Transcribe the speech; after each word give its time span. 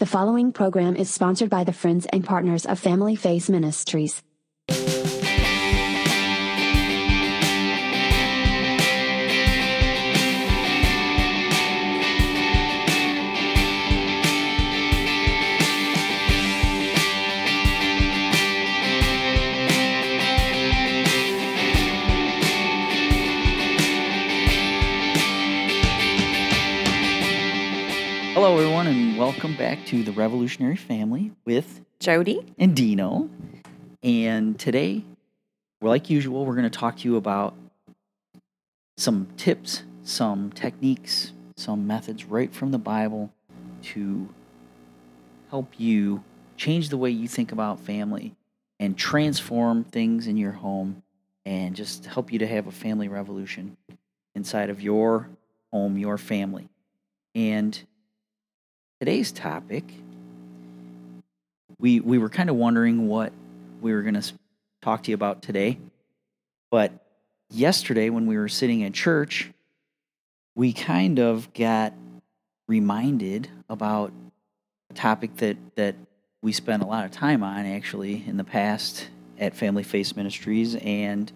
The 0.00 0.06
following 0.06 0.52
program 0.52 0.96
is 0.96 1.12
sponsored 1.12 1.50
by 1.50 1.64
the 1.64 1.74
friends 1.74 2.06
and 2.06 2.24
partners 2.24 2.64
of 2.64 2.78
Family 2.78 3.16
Face 3.16 3.50
Ministries. 3.50 4.22
Hello, 28.32 28.56
everyone, 28.56 28.86
and 28.86 28.99
welcome 29.20 29.54
back 29.54 29.84
to 29.84 30.02
the 30.02 30.12
Revolutionary 30.12 30.76
Family 30.76 31.30
with 31.44 31.82
Jodie. 32.00 32.42
and 32.58 32.74
Dino. 32.74 33.28
And 34.02 34.58
today, 34.58 35.04
like 35.82 36.08
usual, 36.08 36.46
we're 36.46 36.54
going 36.54 36.64
to 36.64 36.70
talk 36.70 36.96
to 36.96 37.04
you 37.04 37.16
about 37.16 37.54
some 38.96 39.28
tips, 39.36 39.82
some 40.04 40.50
techniques, 40.52 41.34
some 41.54 41.86
methods 41.86 42.24
right 42.24 42.50
from 42.50 42.70
the 42.70 42.78
Bible 42.78 43.30
to 43.82 44.26
help 45.50 45.74
you 45.76 46.24
change 46.56 46.88
the 46.88 46.96
way 46.96 47.10
you 47.10 47.28
think 47.28 47.52
about 47.52 47.78
family 47.78 48.34
and 48.78 48.96
transform 48.96 49.84
things 49.84 50.28
in 50.28 50.38
your 50.38 50.52
home 50.52 51.02
and 51.44 51.76
just 51.76 52.06
help 52.06 52.32
you 52.32 52.38
to 52.38 52.46
have 52.46 52.66
a 52.66 52.72
family 52.72 53.06
revolution 53.06 53.76
inside 54.34 54.70
of 54.70 54.80
your 54.80 55.28
home, 55.70 55.98
your 55.98 56.16
family. 56.16 56.70
And 57.34 57.78
today's 59.00 59.32
topic, 59.32 59.82
we 61.78 62.00
we 62.00 62.18
were 62.18 62.28
kind 62.28 62.50
of 62.50 62.56
wondering 62.56 63.08
what 63.08 63.32
we 63.80 63.94
were 63.94 64.02
going 64.02 64.20
to 64.20 64.32
talk 64.82 65.02
to 65.04 65.10
you 65.10 65.14
about 65.14 65.40
today. 65.40 65.78
But 66.70 66.92
yesterday 67.48 68.10
when 68.10 68.26
we 68.26 68.36
were 68.36 68.48
sitting 68.48 68.84
at 68.84 68.92
church, 68.92 69.50
we 70.54 70.74
kind 70.74 71.18
of 71.18 71.52
got 71.54 71.94
reminded 72.68 73.48
about 73.70 74.12
a 74.90 74.94
topic 74.94 75.34
that 75.38 75.56
that 75.76 75.94
we 76.42 76.52
spent 76.52 76.82
a 76.82 76.86
lot 76.86 77.06
of 77.06 77.10
time 77.10 77.42
on 77.42 77.64
actually 77.64 78.22
in 78.26 78.36
the 78.36 78.44
past 78.44 79.08
at 79.38 79.56
Family 79.56 79.82
Face 79.82 80.14
Ministries 80.14 80.74
and 80.74 81.32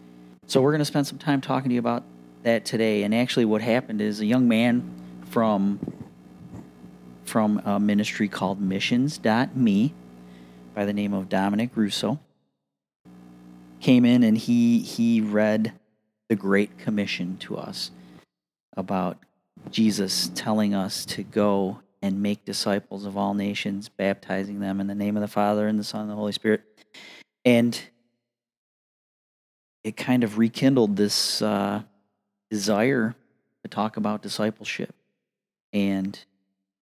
so 0.46 0.60
we're 0.60 0.72
going 0.72 0.80
to 0.80 0.84
spend 0.84 1.06
some 1.06 1.16
time 1.16 1.40
talking 1.40 1.70
to 1.70 1.74
you 1.74 1.80
about 1.80 2.02
that 2.42 2.66
today 2.66 3.04
and 3.04 3.14
actually 3.14 3.46
what 3.46 3.62
happened 3.62 4.02
is 4.02 4.20
a 4.20 4.26
young 4.26 4.46
man 4.46 4.84
from 5.30 5.78
from 7.24 7.60
a 7.64 7.80
ministry 7.80 8.28
called 8.28 8.60
missions.me 8.60 9.94
by 10.74 10.84
the 10.84 10.92
name 10.92 11.12
of 11.12 11.28
Dominic 11.28 11.70
Russo. 11.74 12.18
Came 13.80 14.04
in 14.04 14.22
and 14.22 14.36
he 14.36 14.80
he 14.80 15.20
read 15.20 15.72
the 16.28 16.36
great 16.36 16.78
commission 16.78 17.36
to 17.38 17.56
us 17.56 17.90
about 18.76 19.18
Jesus 19.70 20.30
telling 20.34 20.74
us 20.74 21.04
to 21.06 21.22
go 21.22 21.80
and 22.02 22.22
make 22.22 22.44
disciples 22.44 23.06
of 23.06 23.16
all 23.16 23.34
nations 23.34 23.88
baptizing 23.88 24.60
them 24.60 24.80
in 24.80 24.86
the 24.86 24.94
name 24.94 25.16
of 25.16 25.22
the 25.22 25.28
Father 25.28 25.66
and 25.68 25.78
the 25.78 25.84
Son 25.84 26.02
and 26.02 26.10
the 26.10 26.14
Holy 26.14 26.32
Spirit. 26.32 26.62
And 27.44 27.80
it 29.82 29.96
kind 29.96 30.24
of 30.24 30.38
rekindled 30.38 30.96
this 30.96 31.40
uh, 31.42 31.82
desire 32.50 33.14
to 33.62 33.68
talk 33.68 33.96
about 33.96 34.22
discipleship. 34.22 34.94
And 35.72 36.18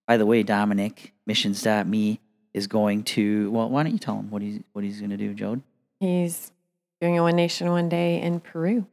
by 0.07 0.17
the 0.17 0.27
way, 0.27 0.43
Dominic, 0.43 1.13
missions.me 1.27 2.21
is 2.55 2.67
going 2.67 3.05
to, 3.05 3.51
well, 3.51 3.69
why 3.69 3.83
don't 3.83 3.93
you 3.93 3.99
tell 3.99 4.19
him 4.19 4.31
what 4.31 4.43
he's, 4.43 4.61
what 4.73 4.85
he's 4.85 4.99
going 4.99 5.11
to 5.11 5.17
do, 5.17 5.35
Jode? 5.35 5.63
He's 6.01 6.53
doing 7.01 7.19
a 7.19 7.23
one 7.23 7.37
nation, 7.37 7.71
one 7.71 7.89
day 7.89 8.21
in 8.21 8.41
Peru. 8.41 8.87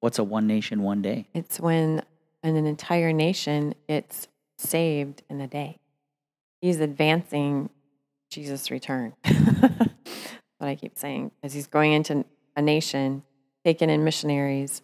What's 0.00 0.18
a 0.18 0.24
one 0.24 0.46
nation, 0.46 0.82
one 0.82 1.02
day? 1.02 1.26
It's 1.34 1.60
when 1.60 2.02
an 2.42 2.56
entire 2.56 3.12
nation 3.12 3.74
gets 3.88 4.28
saved 4.58 5.22
in 5.28 5.40
a 5.40 5.46
day. 5.46 5.78
He's 6.60 6.80
advancing 6.80 7.70
Jesus' 8.30 8.70
return. 8.70 9.14
What 10.62 10.68
I 10.68 10.76
keep 10.76 10.96
saying, 10.96 11.32
because 11.40 11.52
he's 11.52 11.66
going 11.66 11.92
into 11.92 12.24
a 12.54 12.62
nation, 12.62 13.24
taking 13.64 13.90
in 13.90 14.04
missionaries, 14.04 14.80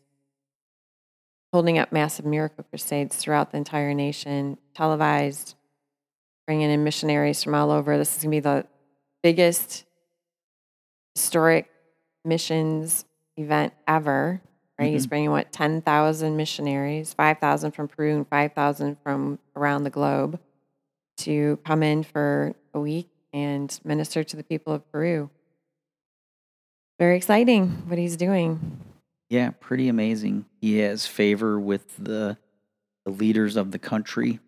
holding 1.53 1.79
up 1.79 1.93
massive 1.93 2.25
miracle 2.25 2.65
crusades 2.65 3.15
throughout 3.15 3.53
the 3.53 3.59
entire 3.59 3.95
nation, 3.95 4.59
televised, 4.75 5.55
bringing 6.49 6.71
in 6.71 6.83
missionaries 6.83 7.45
from 7.45 7.55
all 7.55 7.71
over. 7.71 7.99
This 7.99 8.17
is 8.17 8.23
going 8.23 8.31
to 8.31 8.37
be 8.37 8.41
the 8.41 8.67
biggest 9.23 9.85
historic 11.15 11.71
missions 12.25 13.05
event 13.37 13.75
ever. 13.87 14.41
Right? 14.79 14.91
He's 14.91 15.05
Mhm. 15.07 15.11
bringing 15.11 15.31
what 15.31 15.53
ten 15.53 15.83
thousand 15.83 16.39
missionaries, 16.39 17.13
five 17.13 17.39
thousand 17.39 17.73
from 17.73 17.87
Peru 17.87 18.17
and 18.17 18.27
five 18.27 18.55
thousand 18.55 18.97
from 19.03 19.39
around 19.55 19.85
the 19.85 19.91
globe, 19.91 20.41
to 21.19 21.59
come 21.67 21.83
in 21.83 22.03
for 22.03 22.55
a 22.73 22.81
week 22.81 23.11
and 23.35 23.79
minister 23.85 24.25
to 24.25 24.35
the 24.37 24.43
people 24.45 24.73
of 24.73 24.91
Peru. 24.91 25.29
Very 26.99 27.17
exciting 27.19 27.69
what 27.89 27.99
he's 27.99 28.17
doing. 28.17 28.81
Yeah, 29.29 29.51
pretty 29.61 29.89
amazing. 29.89 30.47
He 30.63 30.79
has 30.79 31.07
favor 31.07 31.61
with 31.61 31.95
the, 31.99 32.39
the 33.05 33.11
leaders 33.11 33.57
of 33.57 33.71
the 33.73 33.79
country, 33.79 34.41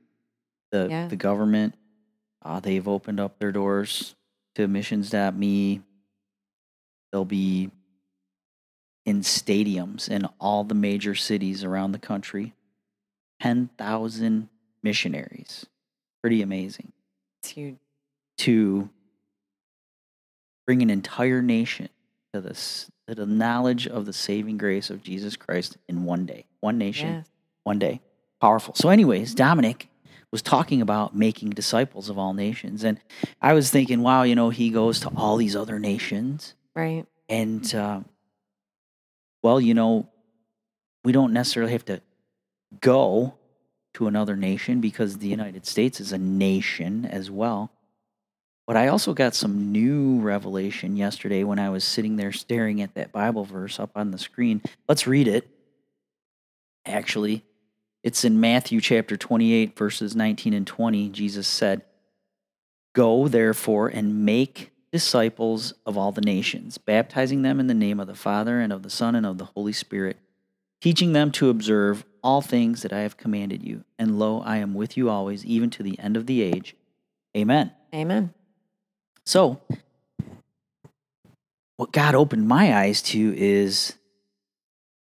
the, 0.72 0.86
Yeah. 0.88 1.08
the 1.08 1.16
government. 1.16 1.74
Uh, 2.42 2.60
they've 2.60 2.88
opened 2.88 3.20
up 3.20 3.38
their 3.38 3.52
doors 3.52 4.14
to 4.54 4.66
missions.me. 4.66 5.80
They'll 7.12 7.24
be 7.24 7.70
in 9.06 9.20
stadiums 9.20 10.08
in 10.08 10.26
all 10.38 10.64
the 10.64 10.74
major 10.74 11.14
cities 11.14 11.64
around 11.64 11.92
the 11.92 11.98
country. 11.98 12.54
10,000 13.40 14.48
missionaries. 14.82 15.66
Pretty 16.22 16.42
amazing. 16.42 16.92
It's 17.42 17.50
huge. 17.52 17.76
to 18.38 18.88
bring 20.66 20.80
an 20.82 20.88
entire 20.90 21.42
nation 21.42 21.88
to 22.32 22.40
this 22.40 22.90
to 23.08 23.14
the 23.14 23.26
knowledge 23.26 23.86
of 23.88 24.06
the 24.06 24.12
saving 24.12 24.56
grace 24.56 24.88
of 24.88 25.02
Jesus 25.02 25.36
Christ 25.36 25.76
in 25.88 26.04
one 26.04 26.24
day. 26.26 26.46
One 26.60 26.78
nation, 26.78 27.08
Yes. 27.08 27.26
one 27.64 27.78
day. 27.78 28.00
Powerful. 28.40 28.74
So 28.74 28.88
anyways, 28.88 29.34
Dominic 29.34 29.88
was 30.32 30.42
talking 30.42 30.80
about 30.80 31.14
making 31.16 31.50
disciples 31.50 32.08
of 32.08 32.18
all 32.18 32.32
nations 32.34 32.84
and 32.84 33.00
I 33.42 33.52
was 33.54 33.70
thinking, 33.70 34.02
wow, 34.02 34.22
you 34.22 34.34
know, 34.34 34.50
he 34.50 34.70
goes 34.70 35.00
to 35.00 35.10
all 35.16 35.36
these 35.36 35.56
other 35.56 35.78
nations 35.78 36.54
Right. 36.74 37.04
and 37.28 37.74
uh, 37.74 38.00
well, 39.42 39.60
you 39.60 39.74
know, 39.74 40.08
we 41.04 41.12
don't 41.12 41.32
necessarily 41.32 41.72
have 41.72 41.84
to 41.86 42.00
go 42.80 43.34
to 43.94 44.06
another 44.06 44.36
nation 44.36 44.80
because 44.80 45.18
the 45.18 45.26
United 45.28 45.66
States 45.66 45.98
is 46.00 46.12
a 46.12 46.18
nation 46.18 47.04
as 47.06 47.30
well. 47.30 47.72
But 48.66 48.76
I 48.76 48.86
also 48.88 49.14
got 49.14 49.34
some 49.34 49.72
new 49.72 50.20
revelation 50.20 50.96
yesterday 50.96 51.42
when 51.42 51.58
I 51.58 51.70
was 51.70 51.82
sitting 51.82 52.14
there 52.14 52.30
staring 52.30 52.82
at 52.82 52.94
that 52.94 53.10
Bible 53.10 53.44
verse 53.44 53.80
up 53.80 53.90
on 53.96 54.12
the 54.12 54.18
screen. 54.18 54.62
Let's 54.88 55.08
read 55.08 55.26
it. 55.26 55.48
Actually, 56.86 57.42
it's 58.02 58.24
in 58.24 58.40
Matthew 58.40 58.80
chapter 58.80 59.16
28, 59.16 59.76
verses 59.76 60.16
19 60.16 60.54
and 60.54 60.66
20. 60.66 61.10
Jesus 61.10 61.46
said, 61.46 61.82
Go 62.94 63.28
therefore 63.28 63.88
and 63.88 64.24
make 64.24 64.72
disciples 64.90 65.74
of 65.86 65.96
all 65.96 66.10
the 66.10 66.20
nations, 66.20 66.78
baptizing 66.78 67.42
them 67.42 67.60
in 67.60 67.66
the 67.66 67.74
name 67.74 68.00
of 68.00 68.06
the 68.06 68.14
Father 68.14 68.60
and 68.60 68.72
of 68.72 68.82
the 68.82 68.90
Son 68.90 69.14
and 69.14 69.26
of 69.26 69.38
the 69.38 69.44
Holy 69.44 69.72
Spirit, 69.72 70.16
teaching 70.80 71.12
them 71.12 71.30
to 71.32 71.50
observe 71.50 72.04
all 72.22 72.40
things 72.40 72.82
that 72.82 72.92
I 72.92 73.00
have 73.00 73.16
commanded 73.16 73.62
you. 73.62 73.84
And 73.98 74.18
lo, 74.18 74.40
I 74.40 74.56
am 74.56 74.74
with 74.74 74.96
you 74.96 75.08
always, 75.08 75.44
even 75.44 75.70
to 75.70 75.82
the 75.82 75.98
end 75.98 76.16
of 76.16 76.26
the 76.26 76.42
age. 76.42 76.74
Amen. 77.36 77.70
Amen. 77.94 78.34
So, 79.24 79.60
what 81.76 81.92
God 81.92 82.14
opened 82.14 82.48
my 82.48 82.76
eyes 82.76 83.02
to 83.02 83.34
is 83.36 83.94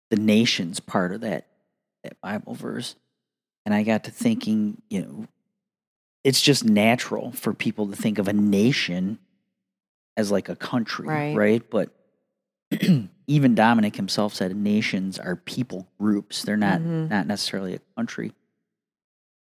the 0.09 0.17
nations 0.17 0.79
part 0.79 1.13
of 1.13 1.21
that 1.21 1.46
that 2.07 2.19
Bible 2.21 2.53
verse. 2.55 2.95
And 3.65 3.73
I 3.75 3.83
got 3.83 4.05
to 4.05 4.11
thinking, 4.11 4.81
you 4.89 5.01
know, 5.01 5.27
it's 6.23 6.41
just 6.41 6.63
natural 6.65 7.31
for 7.31 7.53
people 7.53 7.87
to 7.87 7.95
think 7.95 8.17
of 8.17 8.27
a 8.27 8.33
nation 8.33 9.19
as 10.15 10.31
like 10.31 10.49
a 10.49 10.55
country, 10.55 11.07
Right. 11.07 11.35
right? 11.35 11.69
But 11.69 11.89
even 13.27 13.55
Dominic 13.55 13.95
himself 13.95 14.33
said 14.33 14.55
nations 14.55 15.19
are 15.19 15.35
people 15.35 15.87
groups. 15.99 16.43
They're 16.43 16.57
not 16.57 16.79
Mhm. 16.81 17.09
not 17.09 17.27
necessarily 17.27 17.75
a 17.75 17.79
country. 17.95 18.33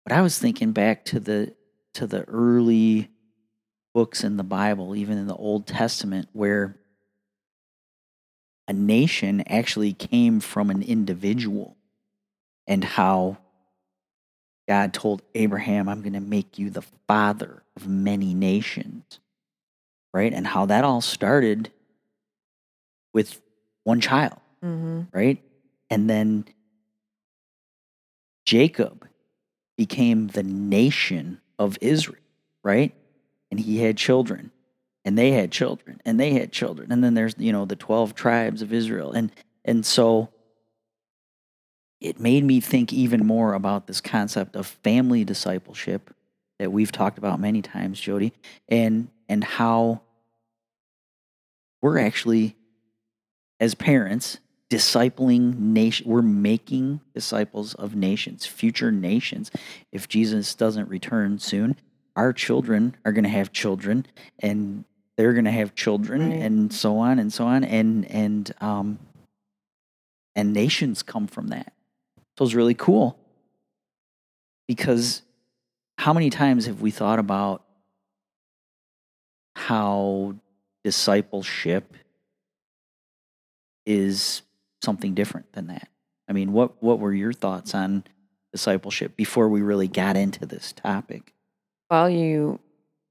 But 0.06 0.14
I 0.14 0.22
was 0.22 0.38
thinking 0.38 0.72
back 0.72 1.06
to 1.06 1.20
the 1.20 1.56
to 1.94 2.08
the 2.08 2.24
early 2.26 3.10
books 3.94 4.24
in 4.24 4.38
the 4.38 4.44
Bible, 4.44 4.96
even 4.96 5.18
in 5.20 5.28
the 5.28 5.36
Old 5.36 5.68
Testament, 5.68 6.28
where 6.34 6.76
a 8.68 8.74
nation 8.74 9.42
actually 9.42 9.94
came 9.94 10.40
from 10.40 10.70
an 10.72 10.82
individual 10.82 11.78
and 12.68 12.84
how 12.84 13.38
God 14.68 14.94
told 14.94 15.22
Abraham, 15.36 15.90
I'm 15.90 16.02
going 16.02 16.14
to 16.14 16.20
make 16.20 16.58
you 16.58 16.70
the 16.70 16.84
father 17.08 17.64
of 17.76 17.88
many 17.88 18.34
nations, 18.34 19.20
right? 20.14 20.34
And 20.34 20.48
how 20.48 20.66
that 20.68 20.84
all 20.84 21.02
started 21.02 21.72
with 23.14 23.42
one 23.84 24.00
child, 24.02 24.40
hmm 24.62 25.02
right? 25.14 25.42
And 25.90 26.10
then 26.10 26.46
Jacob 28.46 29.08
became 29.78 30.28
the 30.28 30.44
nation 30.44 31.40
of 31.60 31.78
Israel, 31.82 32.22
right? 32.64 32.94
And 33.52 33.60
he 33.60 33.80
had 33.80 33.98
children, 33.98 34.52
and 35.06 35.18
they 35.18 35.32
had 35.32 35.52
children, 35.52 36.02
and 36.06 36.20
they 36.20 36.32
had 36.34 36.52
children. 36.52 36.92
And 36.92 37.04
then 37.04 37.14
there's, 37.14 37.36
you 37.38 37.52
know, 37.52 37.66
the 37.66 37.76
12 37.76 38.16
tribes 38.16 38.62
of 38.62 38.74
Israel. 38.74 39.12
And 39.12 39.32
and 39.66 39.86
so 39.86 40.30
it 42.04 42.20
made 42.20 42.44
me 42.44 42.60
think 42.60 42.92
even 42.94 43.26
more 43.26 43.54
about 43.54 43.88
this 43.88 44.02
concept 44.02 44.56
of 44.56 44.68
family 44.68 45.24
discipleship 45.24 46.14
that 46.60 46.72
we've 46.72 46.92
talked 46.92 47.18
about 47.18 47.40
many 47.40 47.62
times, 47.62 48.00
Jodie, 48.00 48.34
and 48.70 49.08
and 49.30 49.44
how 49.44 50.02
we're 51.82 51.98
actually 51.98 52.56
as 53.60 53.74
parents 53.74 54.40
discipling 54.70 55.58
nation 55.58 56.10
we're 56.10 56.22
making 56.22 57.00
disciples 57.14 57.74
of 57.76 57.96
nations 57.96 58.46
future 58.46 58.92
nations 58.92 59.52
if 59.92 60.08
jesus 60.08 60.56
doesn't 60.56 60.90
return 60.90 61.38
soon 61.38 61.76
our 62.16 62.34
children 62.34 62.96
are 63.06 63.12
going 63.12 63.24
to 63.24 63.30
have 63.30 63.52
children 63.52 64.04
and 64.40 64.84
they're 65.16 65.34
going 65.34 65.46
to 65.46 65.52
have 65.52 65.76
children 65.76 66.22
Right. 66.28 66.40
and 66.42 66.74
so 66.74 66.98
on 66.98 67.20
and 67.20 67.32
so 67.32 67.46
on 67.46 67.64
and 67.64 68.10
and 68.10 68.52
um 68.62 68.98
and 70.36 70.54
nations 70.54 71.04
come 71.04 71.28
from 71.28 71.50
that 71.50 71.72
so 72.38 72.46
it's 72.46 72.54
really 72.54 72.74
cool 72.74 73.18
because 74.68 75.22
how 75.98 76.14
many 76.14 76.30
times 76.30 76.66
have 76.66 76.82
we 76.82 76.92
thought 76.92 77.20
about 77.20 77.64
how 79.56 80.36
discipleship 80.84 81.96
is 83.86 84.42
something 84.82 85.14
different 85.14 85.52
than 85.54 85.68
that. 85.68 85.90
I 86.28 86.34
mean, 86.34 86.54
what 86.54 86.82
what 86.82 87.00
were 87.00 87.14
your 87.14 87.34
thoughts 87.34 87.74
on 87.74 88.04
discipleship 88.52 89.16
before 89.16 89.50
we 89.50 89.62
really 89.62 89.88
got 89.88 90.16
into 90.16 90.46
this 90.46 90.72
topic? 90.74 91.34
Well, 91.90 92.10
you 92.10 92.60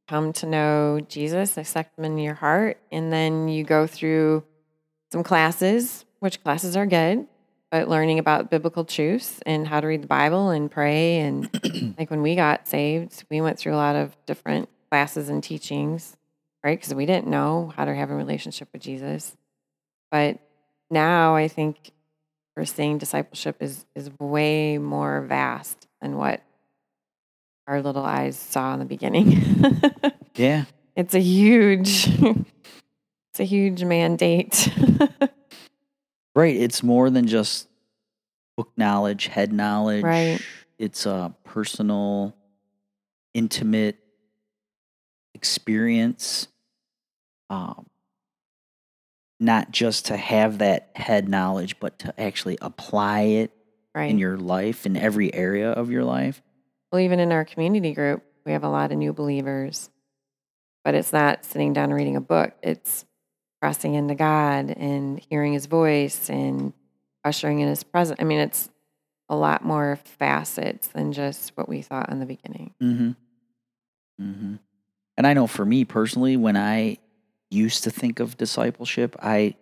come 0.08 0.32
to 0.34 0.46
know 0.46 1.00
Jesus, 1.08 1.56
accept 1.56 1.98
him 1.98 2.04
in 2.04 2.19
your 2.19 2.34
heart, 2.34 2.78
and 2.90 3.12
then 3.12 3.48
you 3.48 3.64
go 3.64 3.86
through 3.86 4.44
some 5.10 5.22
classes, 5.22 6.04
which 6.20 6.42
classes 6.42 6.76
are 6.76 6.86
good, 6.86 7.26
but 7.72 7.88
learning 7.88 8.19
about 8.19 8.50
biblical 8.50 8.84
truths 8.84 9.40
and 9.46 9.66
how 9.66 9.80
to 9.80 9.86
read 9.86 10.02
the 10.02 10.06
Bible 10.06 10.50
and 10.50 10.70
pray. 10.70 11.20
And 11.20 11.94
like 11.98 12.10
when 12.10 12.20
we 12.20 12.36
got 12.36 12.69
saved, 12.69 13.24
we 13.30 13.40
went 13.40 13.58
through 13.58 13.72
a 13.72 13.76
lot 13.76 13.96
of 13.96 14.14
different 14.26 14.69
classes 14.90 15.30
and 15.30 15.42
teachings, 15.42 16.14
right? 16.62 16.78
Because 16.78 16.94
we 16.94 17.06
didn't 17.06 17.28
know 17.28 17.72
how 17.74 17.86
to 17.86 17.94
have 17.94 18.10
a 18.10 18.14
relationship 18.14 18.69
with 18.74 18.82
Jesus. 18.82 19.34
But 20.10 20.38
now 20.90 21.34
I 21.34 21.48
think 21.48 21.92
we're 22.54 22.66
seeing 22.66 22.98
discipleship 22.98 23.56
is 23.60 23.86
is 23.94 24.10
way 24.20 24.76
more 24.76 25.22
vast 25.22 25.88
than 26.02 26.19
what 26.19 26.42
our 27.66 27.80
little 27.80 28.04
eyes 28.04 28.38
saw 28.38 28.74
in 28.74 28.80
the 28.80 28.84
beginning. 28.84 29.80
Yeah, 30.34 30.66
it's 30.94 31.14
a 31.14 31.20
huge 31.20 32.06
it's 33.30 33.40
a 33.40 33.44
huge 33.44 33.82
mandate. 33.82 34.69
right. 36.34 36.55
It's 36.55 36.82
more 36.82 37.11
than 37.11 37.26
just 37.26 37.69
book 38.56 38.70
knowledge, 38.76 39.26
head 39.26 39.52
knowledge. 39.52 40.05
Right. 40.05 40.40
It's 40.79 41.06
a 41.06 41.34
personal, 41.44 42.34
intimate 43.34 43.99
experience. 45.34 46.49
Um, 47.50 47.87
not 49.40 49.73
just 49.73 50.06
to 50.06 50.17
have 50.17 50.58
that 50.58 50.90
head 50.94 51.29
knowledge, 51.29 51.79
but 51.81 51.99
to 51.99 52.20
actually 52.20 52.56
apply 52.62 53.23
it 53.23 53.50
right. 53.94 54.11
in 54.11 54.19
your 54.19 54.38
life, 54.38 54.87
in 54.87 54.96
every 54.96 55.34
area 55.34 55.70
of 55.70 55.90
your 55.90 56.05
life. 56.05 56.40
well, 56.90 57.00
even 57.00 57.19
in 57.19 57.32
our 57.32 57.44
community 57.44 57.93
group, 57.93 58.23
we 58.46 58.52
have 58.52 58.64
a 58.64 58.69
lot 58.69 58.93
of 58.93 58.99
new 58.99 59.12
believers. 59.12 59.90
But 60.84 60.94
it's 60.94 61.12
not 61.12 61.44
sitting 61.44 61.73
down 61.73 61.84
and 61.84 61.94
reading 61.94 62.17
a 62.17 62.20
book. 62.20 62.52
It's 62.62 63.05
pressing 63.62 63.94
into 63.94 64.16
God 64.16 64.74
and 64.76 65.20
hearing 65.30 65.52
his 65.52 65.66
voice 65.66 66.28
and 66.28 66.72
ushering 67.24 67.60
in 67.60 67.68
his 67.68 67.84
presence. 67.84 68.18
I 68.20 68.24
mean, 68.24 68.40
it's 68.40 68.68
a 69.28 69.36
lot 69.36 69.64
more 69.64 70.00
facets 70.02 70.88
than 70.88 71.12
just 71.12 71.56
what 71.56 71.68
we 71.68 71.80
thought 71.80 72.10
in 72.10 72.18
the 72.18 72.26
beginning. 72.26 72.74
Mm-hmm. 72.82 73.10
Mm-hmm. 74.20 74.54
And 75.16 75.26
I 75.28 75.34
know 75.34 75.46
for 75.46 75.64
me 75.64 75.84
personally, 75.84 76.36
when 76.36 76.56
I 76.56 76.98
used 77.52 77.84
to 77.84 77.92
think 77.92 78.18
of 78.18 78.36
discipleship, 78.36 79.14
I, 79.22 79.54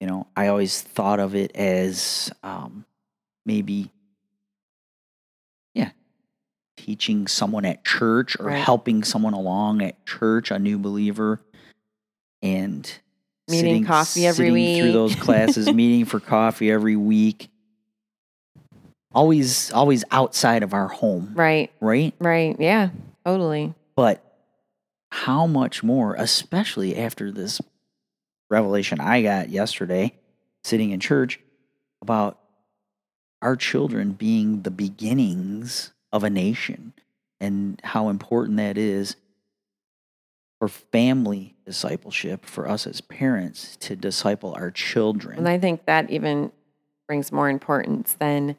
you 0.00 0.06
know, 0.06 0.26
I 0.34 0.46
always 0.46 0.80
thought 0.80 1.20
of 1.20 1.34
it 1.34 1.54
as 1.54 2.32
um, 2.42 2.86
maybe, 3.44 3.90
yeah, 5.74 5.90
teaching 6.78 7.26
someone 7.26 7.66
at 7.66 7.84
church 7.84 8.40
or 8.40 8.46
Right. 8.46 8.64
helping 8.64 9.04
someone 9.04 9.34
along 9.34 9.82
at 9.82 10.06
church, 10.06 10.50
a 10.50 10.58
new 10.58 10.78
believer, 10.78 11.42
and 12.44 12.84
Meeting 13.48 13.58
sitting, 13.68 13.84
coffee 13.84 14.26
every 14.26 14.46
sitting 14.50 14.78
through 14.78 14.92
those 14.92 15.14
classes, 15.16 15.72
meeting 15.74 16.04
for 16.04 16.20
coffee 16.20 16.70
every 16.70 16.96
week. 16.96 17.48
Always, 19.12 19.70
always 19.72 20.04
outside 20.10 20.62
of 20.62 20.74
our 20.74 20.88
home, 20.88 21.32
Right, 21.34 21.70
right? 21.80 22.14
right. 22.18 22.56
Yeah, 22.58 22.90
totally. 23.24 23.74
But 23.96 24.22
how 25.10 25.46
much 25.46 25.82
more, 25.82 26.14
especially 26.16 26.96
after 26.96 27.30
this 27.30 27.60
revelation 28.50 29.00
I 29.00 29.22
got 29.22 29.50
yesterday 29.50 30.14
sitting 30.64 30.90
in 30.90 31.00
church 31.00 31.38
about 32.02 32.38
our 33.40 33.56
children 33.56 34.12
being 34.12 34.62
the 34.62 34.70
beginnings 34.70 35.92
of 36.12 36.24
a 36.24 36.30
nation 36.30 36.92
and 37.40 37.80
how 37.84 38.08
important 38.08 38.56
that 38.56 38.76
is 38.78 39.16
for 40.64 40.68
family 40.68 41.54
discipleship, 41.66 42.46
for 42.46 42.66
us 42.66 42.86
as 42.86 43.02
parents 43.02 43.76
to 43.76 43.94
disciple 43.94 44.54
our 44.56 44.70
children. 44.70 45.36
And 45.36 45.46
I 45.46 45.58
think 45.58 45.84
that 45.84 46.08
even 46.08 46.52
brings 47.06 47.30
more 47.30 47.50
importance 47.50 48.14
than 48.14 48.56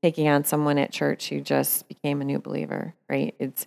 taking 0.00 0.28
on 0.28 0.44
someone 0.44 0.78
at 0.78 0.92
church 0.92 1.30
who 1.30 1.40
just 1.40 1.88
became 1.88 2.20
a 2.20 2.24
new 2.24 2.38
believer, 2.38 2.94
right? 3.08 3.34
It's 3.40 3.66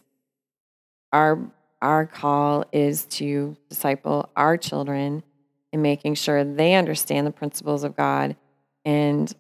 our 1.12 1.52
our 1.82 2.06
call 2.06 2.64
is 2.72 3.08
to 3.08 3.58
disciple 3.68 4.30
our 4.38 4.56
children 4.56 5.22
in 5.74 5.82
making 5.82 6.14
sure 6.16 6.46
they 6.46 6.76
understand 6.76 7.28
the 7.28 7.32
principles 7.32 7.84
of 7.84 7.98
God 7.98 8.38
and 8.86 9.34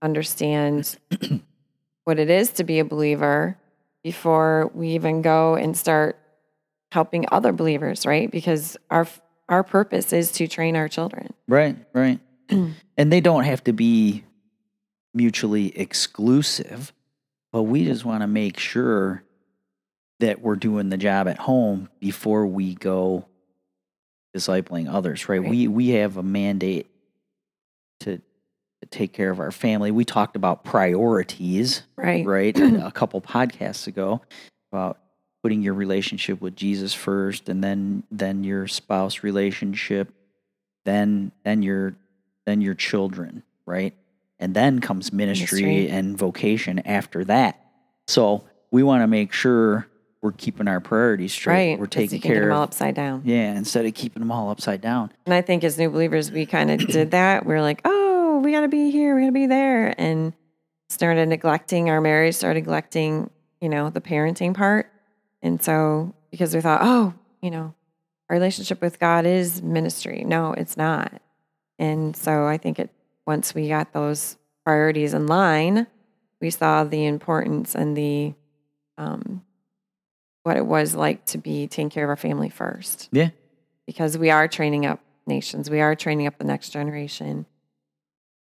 understand 0.00 0.96
what 2.04 2.18
it 2.18 2.30
is 2.30 2.52
to 2.52 2.64
be 2.64 2.78
a 2.78 2.86
believer 2.86 3.58
before 4.02 4.70
we 4.72 4.90
even 4.92 5.20
go 5.20 5.56
and 5.56 5.76
start 5.76 6.16
helping 6.92 7.26
other 7.30 7.52
believers, 7.52 8.06
right? 8.06 8.30
Because 8.30 8.76
our 8.90 9.06
our 9.48 9.62
purpose 9.64 10.12
is 10.12 10.30
to 10.32 10.46
train 10.46 10.76
our 10.76 10.88
children. 10.88 11.32
Right, 11.46 11.76
right. 11.94 12.20
and 12.50 13.12
they 13.12 13.20
don't 13.20 13.44
have 13.44 13.64
to 13.64 13.72
be 13.72 14.24
mutually 15.14 15.76
exclusive, 15.78 16.92
but 17.52 17.62
we 17.62 17.84
just 17.84 18.04
want 18.04 18.20
to 18.22 18.26
make 18.26 18.58
sure 18.58 19.22
that 20.20 20.42
we're 20.42 20.56
doing 20.56 20.90
the 20.90 20.96
job 20.98 21.28
at 21.28 21.38
home 21.38 21.88
before 22.00 22.46
we 22.46 22.74
go 22.74 23.24
discipling 24.36 24.92
others, 24.92 25.28
right? 25.28 25.40
Right. 25.40 25.50
We 25.50 25.68
we 25.68 25.88
have 25.90 26.16
a 26.18 26.22
mandate 26.22 26.88
to, 28.00 28.18
to 28.18 28.86
take 28.90 29.12
care 29.12 29.30
of 29.30 29.40
our 29.40 29.50
family. 29.50 29.90
We 29.90 30.04
talked 30.04 30.36
about 30.36 30.62
priorities, 30.64 31.82
Right. 31.96 32.26
right? 32.26 32.58
a 32.60 32.92
couple 32.92 33.20
podcasts 33.22 33.86
ago 33.86 34.20
about 34.72 34.98
putting 35.42 35.62
your 35.62 35.74
relationship 35.74 36.40
with 36.40 36.56
Jesus 36.56 36.94
first 36.94 37.48
and 37.48 37.62
then 37.62 38.02
then 38.10 38.44
your 38.44 38.66
spouse 38.66 39.22
relationship, 39.22 40.12
then 40.84 41.32
then 41.44 41.62
your 41.62 41.94
then 42.46 42.60
your 42.60 42.74
children, 42.74 43.42
right? 43.66 43.94
And 44.40 44.54
then 44.54 44.80
comes 44.80 45.12
ministry, 45.12 45.62
Ministry. 45.62 45.88
and 45.90 46.16
vocation 46.16 46.78
after 46.80 47.24
that. 47.24 47.60
So 48.06 48.44
we 48.70 48.82
want 48.82 49.02
to 49.02 49.06
make 49.06 49.32
sure 49.32 49.88
we're 50.22 50.32
keeping 50.32 50.66
our 50.68 50.80
priorities 50.80 51.32
straight. 51.32 51.70
Right. 51.70 51.78
we're 51.78 51.86
taking 51.86 52.16
you 52.16 52.20
can 52.20 52.30
get 52.30 52.34
care 52.34 52.48
them 52.48 52.56
all 52.56 52.62
upside 52.62 52.94
down. 52.94 53.22
yeah, 53.24 53.56
instead 53.56 53.86
of 53.86 53.94
keeping 53.94 54.20
them 54.20 54.32
all 54.32 54.50
upside 54.50 54.80
down. 54.80 55.12
And 55.26 55.34
I 55.34 55.42
think 55.42 55.62
as 55.64 55.78
new 55.78 55.90
believers, 55.90 56.30
we 56.32 56.46
kind 56.46 56.70
of 56.70 56.78
did 56.86 57.12
that. 57.12 57.46
We 57.46 57.54
are 57.54 57.62
like, 57.62 57.80
oh, 57.84 58.40
we 58.44 58.52
got 58.52 58.62
to 58.62 58.68
be 58.68 58.90
here, 58.90 59.14
we 59.14 59.22
got 59.22 59.26
to 59.26 59.32
be 59.32 59.46
there, 59.46 59.94
and 59.98 60.32
started 60.88 61.28
neglecting 61.28 61.90
our 61.90 62.00
marriage, 62.00 62.34
started 62.34 62.60
neglecting, 62.60 63.30
you 63.60 63.68
know, 63.68 63.90
the 63.90 64.00
parenting 64.00 64.54
part. 64.54 64.90
And 65.42 65.62
so, 65.62 66.14
because 66.30 66.54
we 66.54 66.60
thought, 66.60 66.80
oh, 66.82 67.14
you 67.40 67.50
know, 67.50 67.74
our 68.28 68.34
relationship 68.36 68.80
with 68.80 68.98
God 68.98 69.24
is 69.26 69.62
ministry. 69.62 70.24
No, 70.26 70.52
it's 70.52 70.76
not. 70.76 71.22
And 71.78 72.16
so, 72.16 72.46
I 72.46 72.58
think 72.58 72.78
it 72.78 72.90
once 73.26 73.54
we 73.54 73.68
got 73.68 73.92
those 73.92 74.36
priorities 74.64 75.14
in 75.14 75.26
line, 75.26 75.86
we 76.40 76.50
saw 76.50 76.84
the 76.84 77.04
importance 77.06 77.74
and 77.74 77.96
the 77.96 78.34
um, 78.96 79.44
what 80.42 80.56
it 80.56 80.66
was 80.66 80.94
like 80.94 81.24
to 81.26 81.38
be 81.38 81.66
taking 81.68 81.90
care 81.90 82.04
of 82.04 82.10
our 82.10 82.16
family 82.16 82.48
first 82.48 83.08
Yeah. 83.12 83.30
because 83.86 84.16
we 84.18 84.30
are 84.30 84.48
training 84.48 84.86
up 84.86 85.00
nations. 85.26 85.68
We 85.70 85.80
are 85.80 85.94
training 85.94 86.26
up 86.26 86.38
the 86.38 86.44
next 86.44 86.70
generation. 86.70 87.44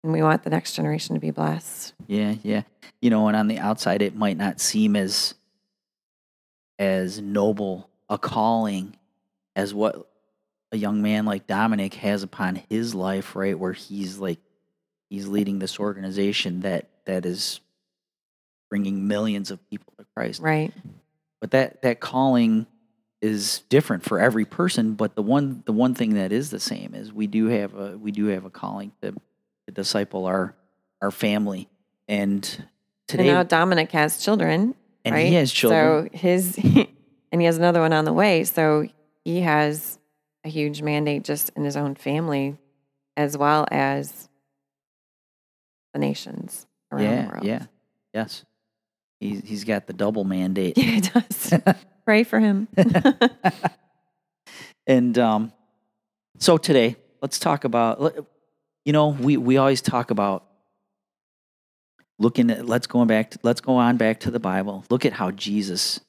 And 0.02 0.12
we 0.12 0.22
want 0.22 0.42
the 0.42 0.50
next 0.50 0.74
generation 0.74 1.14
to 1.14 1.20
be 1.20 1.30
blessed. 1.30 1.92
Yeah, 2.08 2.34
yeah. 2.42 2.62
You 3.00 3.10
know, 3.10 3.28
and 3.28 3.36
on 3.36 3.46
the 3.46 3.58
outside 3.58 4.02
it 4.02 4.16
might 4.16 4.36
not 4.36 4.58
seem 4.58 4.96
as 4.96 5.34
as 6.82 7.20
noble 7.20 7.88
a 8.08 8.18
calling 8.18 8.96
as 9.54 9.72
what 9.72 10.10
a 10.72 10.76
young 10.76 11.00
man 11.00 11.24
like 11.24 11.46
Dominic 11.46 11.94
has 11.94 12.24
upon 12.24 12.60
his 12.68 12.92
life, 12.92 13.36
right? 13.36 13.56
Where 13.56 13.72
he's 13.72 14.18
like 14.18 14.40
he's 15.08 15.28
leading 15.28 15.60
this 15.60 15.78
organization 15.78 16.62
that 16.62 16.88
that 17.04 17.24
is 17.24 17.60
bringing 18.68 19.06
millions 19.06 19.52
of 19.52 19.64
people 19.70 19.92
to 19.96 20.04
Christ. 20.16 20.40
Right. 20.40 20.72
But 21.40 21.52
that 21.52 21.82
that 21.82 22.00
calling 22.00 22.66
is 23.20 23.62
different 23.68 24.02
for 24.02 24.18
every 24.18 24.44
person, 24.44 24.94
but 24.94 25.14
the 25.14 25.22
one 25.22 25.62
the 25.66 25.72
one 25.72 25.94
thing 25.94 26.14
that 26.14 26.32
is 26.32 26.50
the 26.50 26.58
same 26.58 26.96
is 26.96 27.12
we 27.12 27.28
do 27.28 27.46
have 27.46 27.74
a 27.76 27.96
we 27.96 28.10
do 28.10 28.26
have 28.26 28.44
a 28.44 28.50
calling 28.50 28.90
to, 29.02 29.12
to 29.12 29.72
disciple 29.72 30.26
our 30.26 30.56
our 31.00 31.12
family. 31.12 31.68
And 32.08 32.42
today 33.06 33.28
and 33.28 33.36
now 33.36 33.42
Dominic 33.44 33.92
has 33.92 34.18
children. 34.18 34.74
And 35.04 35.14
right? 35.14 35.26
he 35.26 35.34
has 35.34 35.52
children. 35.52 36.10
So 36.12 36.16
his, 36.16 36.58
and 37.32 37.40
he 37.40 37.44
has 37.44 37.58
another 37.58 37.80
one 37.80 37.92
on 37.92 38.04
the 38.04 38.12
way. 38.12 38.44
So 38.44 38.86
he 39.24 39.40
has 39.40 39.98
a 40.44 40.48
huge 40.48 40.82
mandate 40.82 41.24
just 41.24 41.50
in 41.56 41.64
his 41.64 41.76
own 41.76 41.94
family, 41.94 42.56
as 43.16 43.36
well 43.36 43.66
as 43.70 44.28
the 45.92 45.98
nations 45.98 46.66
around 46.90 47.04
the 47.04 47.10
yeah, 47.10 47.28
world. 47.28 47.44
yeah. 47.44 47.66
Yes. 48.14 48.44
He's 49.20 49.42
he's 49.44 49.64
got 49.64 49.86
the 49.86 49.92
double 49.92 50.24
mandate. 50.24 50.76
Yeah, 50.82 50.84
he 50.84 51.00
does. 51.00 51.54
Pray 52.04 52.24
for 52.24 52.40
him. 52.40 52.66
and 54.86 55.16
um, 55.16 55.52
so 56.38 56.58
today, 56.58 56.96
let's 57.20 57.38
talk 57.38 57.64
about. 57.64 58.26
You 58.84 58.92
know, 58.92 59.10
we 59.10 59.36
we 59.36 59.58
always 59.58 59.80
talk 59.80 60.10
about 60.10 60.44
looking 62.22 62.50
at. 62.50 62.66
Let's 62.66 62.86
go 62.86 63.04
back. 63.04 63.30
To, 63.30 63.38
let's 63.42 63.60
go 63.60 63.76
on 63.76 63.96
back 63.96 64.20
to 64.20 64.30
the 64.30 64.40
Bible. 64.40 64.84
Look 64.88 65.04
at 65.04 65.12
how 65.12 65.30
Jesus, 65.32 66.00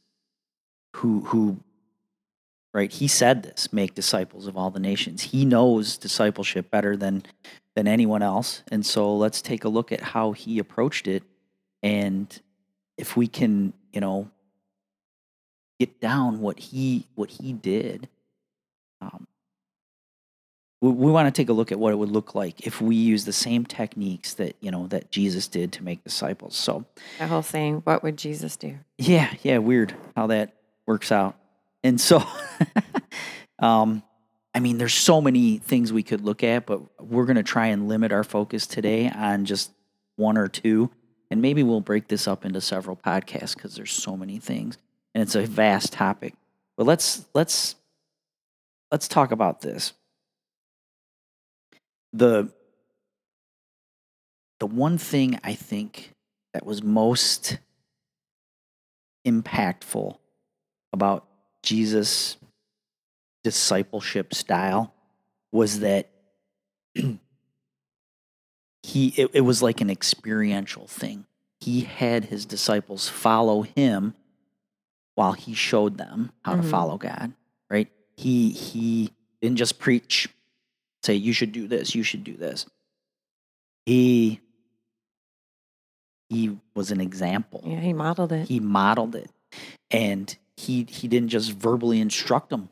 who 0.96 1.22
who, 1.22 1.60
right? 2.74 2.92
He 2.92 3.08
said 3.08 3.44
this: 3.44 3.74
make 3.74 3.96
disciples 3.96 4.48
of 4.48 4.56
all 4.56 4.70
the 4.70 4.80
nations. 4.80 5.24
He 5.24 5.44
knows 5.44 5.98
discipleship 5.98 6.72
better 6.72 6.96
than 6.96 7.24
than 7.76 7.88
anyone 7.88 8.22
else, 8.22 8.64
and 8.72 8.86
so 8.86 9.16
let's 9.16 9.42
take 9.42 9.66
a 9.66 9.70
look 9.70 9.92
at 9.92 10.02
how 10.02 10.32
he 10.32 10.60
approached 10.60 11.08
it, 11.08 11.24
and 11.82 12.40
if 12.98 13.18
we 13.18 13.28
can, 13.28 13.74
you 13.92 14.00
know, 14.00 14.30
get 15.80 16.00
down 16.00 16.40
what 16.40 16.60
he 16.60 17.08
what 17.16 17.32
he 17.32 17.52
did. 17.52 18.08
Um, 19.02 19.28
we, 20.84 20.92
we 20.92 21.12
want 21.12 21.34
to 21.34 21.42
take 21.42 21.48
a 21.48 21.54
look 21.54 21.72
at 21.72 21.80
what 21.80 21.94
it 21.94 21.96
would 21.96 22.12
look 22.12 22.36
like 22.36 22.68
if 22.68 22.82
we 22.82 22.98
use 22.98 23.24
the 23.24 23.32
same 23.32 23.66
techniques 23.66 24.34
that 24.34 24.58
you 24.60 24.70
know 24.70 24.88
that 24.88 25.10
Jesus 25.10 25.48
did 25.48 25.72
to 25.74 25.84
make 25.84 26.04
disciples. 26.04 26.58
So 26.58 26.86
the 27.20 27.28
whole 27.28 27.42
thing, 27.42 27.76
what 27.86 28.04
would 28.04 28.18
Jesus 28.18 28.58
do? 28.58 28.78
yeah, 28.98 29.34
yeah, 29.42 29.60
weird 29.60 29.96
how 30.16 30.28
that 30.28 30.54
works 30.86 31.12
out. 31.12 31.38
And 31.86 32.00
so, 32.00 32.22
um, 33.60 34.04
I 34.54 34.60
mean, 34.60 34.78
there's 34.78 34.94
so 34.94 35.22
many 35.22 35.58
things 35.58 35.94
we 35.94 36.04
could 36.04 36.22
look 36.22 36.44
at, 36.44 36.66
but 36.66 36.82
we're 37.02 37.26
going 37.26 37.38
to 37.38 37.44
try 37.44 37.68
and 37.68 37.88
limit 37.88 38.12
our 38.12 38.24
focus 38.24 38.68
today 38.68 39.10
on 39.10 39.46
just 39.46 39.72
one 40.18 40.38
or 40.38 40.50
two, 40.50 40.92
and 41.32 41.42
maybe 41.42 41.64
we'll 41.64 41.82
break 41.82 42.10
this 42.10 42.28
up 42.28 42.44
into 42.46 42.60
several 42.60 42.98
podcasts 42.98 43.56
because 43.56 43.76
there's 43.76 43.94
so 43.94 44.18
many 44.18 44.38
things, 44.38 44.78
and 45.16 45.22
it's 45.22 45.36
a 45.36 45.46
vast 45.46 45.94
topic. 45.94 46.34
But 46.76 46.88
let's 46.88 47.26
let's 47.34 47.76
let's 48.92 49.08
talk 49.08 49.32
about 49.32 49.62
this. 49.62 49.94
The 52.14 52.52
the 54.60 54.68
one 54.68 54.98
thing 54.98 55.40
I 55.44 55.56
think 55.56 56.14
that 56.54 56.66
was 56.66 56.82
most 56.84 57.58
impactful 59.28 60.18
about 60.94 61.26
Jesus' 61.64 62.38
discipleship 63.44 64.34
style 64.34 64.94
was 65.52 65.80
that 65.82 66.10
he 66.96 67.20
it, 69.18 69.32
it 69.34 69.42
was 69.42 69.62
like 69.62 69.82
an 69.82 69.90
experiential 69.90 70.88
thing. 70.88 71.26
He 71.60 71.82
had 71.82 72.26
his 72.26 72.46
disciples 72.46 73.10
follow 73.10 73.62
him 73.64 74.14
while 75.16 75.34
he 75.34 75.54
showed 75.54 75.98
them 75.98 76.32
how 76.44 76.56
Mhm. 76.56 76.62
to 76.62 76.68
follow 76.70 76.98
God, 76.98 77.34
right? 77.70 77.90
He 78.18 78.50
he 78.52 79.12
didn't 79.42 79.58
just 79.58 79.80
preach, 79.80 80.30
say 81.04 81.14
you 81.14 81.34
should 81.34 81.52
do 81.52 81.68
this, 81.68 81.94
you 81.96 82.04
should 82.04 82.24
do 82.24 82.36
this. 82.36 82.66
He 83.86 84.40
he 86.30 86.58
was 86.74 86.92
an 86.92 87.02
example. 87.02 87.62
Yeah, 87.66 87.80
he 87.80 87.94
modeled 87.94 88.32
it. 88.32 88.48
he 88.48 88.60
modeled 88.60 89.16
it. 89.16 89.30
And 89.92 90.36
he 90.58 90.86
he 90.90 91.08
didn't 91.08 91.30
just 91.30 91.52
verbally 91.52 92.00
instruct 92.00 92.50
them 92.50 92.70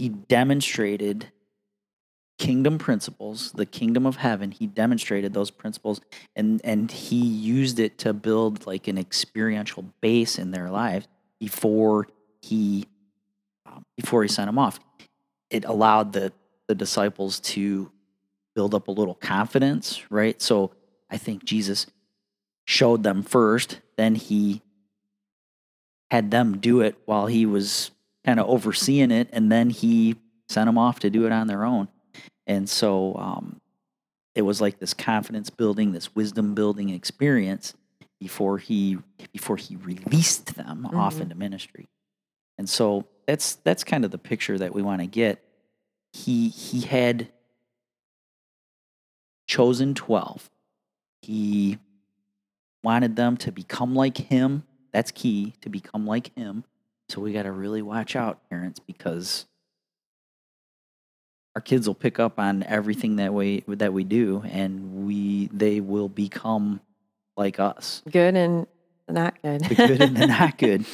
he 0.00 0.08
demonstrated 0.08 1.30
kingdom 2.38 2.78
principles 2.78 3.52
the 3.52 3.66
kingdom 3.66 4.06
of 4.06 4.16
heaven. 4.16 4.50
He 4.50 4.66
demonstrated 4.66 5.34
those 5.34 5.50
principles 5.50 6.00
and 6.34 6.58
and 6.64 6.90
he 6.90 7.22
used 7.22 7.78
it 7.78 7.98
to 7.98 8.14
build 8.14 8.66
like 8.66 8.88
an 8.88 8.96
experiential 8.96 9.84
base 10.00 10.38
in 10.38 10.52
their 10.52 10.70
lives 10.70 11.06
before 11.38 12.08
he 12.40 12.86
um, 13.66 13.84
before 13.94 14.22
he 14.22 14.28
sent 14.30 14.48
them 14.48 14.58
off. 14.58 14.80
It 15.50 15.66
allowed 15.66 16.14
the 16.14 16.32
the 16.70 16.74
disciples 16.76 17.40
to 17.40 17.90
build 18.54 18.74
up 18.74 18.86
a 18.86 18.92
little 18.92 19.14
confidence 19.14 20.00
right 20.08 20.40
so 20.40 20.70
i 21.10 21.16
think 21.16 21.44
jesus 21.44 21.86
showed 22.64 23.02
them 23.02 23.22
first 23.22 23.80
then 23.96 24.14
he 24.14 24.62
had 26.10 26.30
them 26.30 26.58
do 26.58 26.80
it 26.80 26.96
while 27.06 27.26
he 27.26 27.46
was 27.46 27.90
kind 28.24 28.40
of 28.40 28.48
overseeing 28.48 29.10
it, 29.12 29.28
and 29.32 29.50
then 29.50 29.70
he 29.70 30.16
sent 30.48 30.66
them 30.66 30.76
off 30.76 30.98
to 31.00 31.08
do 31.10 31.24
it 31.24 31.32
on 31.32 31.46
their 31.46 31.64
own. 31.64 31.86
And 32.46 32.68
so 32.68 33.14
um, 33.16 33.60
it 34.34 34.42
was 34.42 34.60
like 34.60 34.78
this 34.80 34.92
confidence 34.92 35.50
building, 35.50 35.92
this 35.92 36.14
wisdom 36.14 36.54
building 36.54 36.88
experience 36.90 37.74
before 38.20 38.58
he 38.58 38.98
before 39.32 39.56
he 39.56 39.76
released 39.76 40.56
them 40.56 40.84
off 40.86 41.14
Mhm. 41.16 41.20
into 41.22 41.34
ministry. 41.36 41.88
And 42.58 42.68
so 42.68 43.06
that's 43.26 43.54
that's 43.56 43.84
kind 43.84 44.04
of 44.04 44.10
the 44.10 44.18
picture 44.18 44.58
that 44.58 44.74
we 44.74 44.82
want 44.82 45.00
to 45.00 45.06
get. 45.06 45.42
He 46.12 46.48
he 46.48 46.82
had 46.82 47.28
chosen 49.46 49.94
12. 49.94 50.50
He 51.22 51.78
wanted 52.82 53.16
them 53.16 53.36
to 53.38 53.52
become 53.52 53.94
like 53.94 54.16
him. 54.16 54.64
That's 54.92 55.10
key 55.10 55.54
to 55.60 55.68
become 55.68 56.06
like 56.06 56.34
him. 56.36 56.64
So 57.08 57.20
we 57.20 57.32
got 57.32 57.42
to 57.42 57.52
really 57.52 57.82
watch 57.82 58.14
out, 58.14 58.38
parents, 58.48 58.78
because 58.78 59.46
our 61.56 61.60
kids 61.60 61.86
will 61.86 61.94
pick 61.94 62.18
up 62.20 62.38
on 62.38 62.62
everything 62.62 63.16
that 63.16 63.34
we 63.34 63.64
that 63.66 63.92
we 63.92 64.04
do, 64.04 64.42
and 64.46 65.06
we 65.06 65.48
they 65.52 65.80
will 65.80 66.08
become 66.08 66.80
like 67.36 67.58
us, 67.58 68.02
good 68.10 68.36
and 68.36 68.66
not 69.08 69.40
good. 69.42 69.64
the 69.64 69.74
good 69.74 70.00
and 70.00 70.16
the 70.16 70.26
not 70.28 70.56
good. 70.58 70.84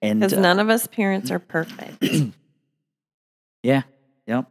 And 0.00 0.20
Because 0.20 0.34
uh, 0.34 0.40
none 0.40 0.60
of 0.60 0.68
us 0.68 0.86
parents 0.86 1.30
are 1.30 1.40
perfect. 1.40 2.04
yeah, 3.62 3.82
yep, 4.26 4.46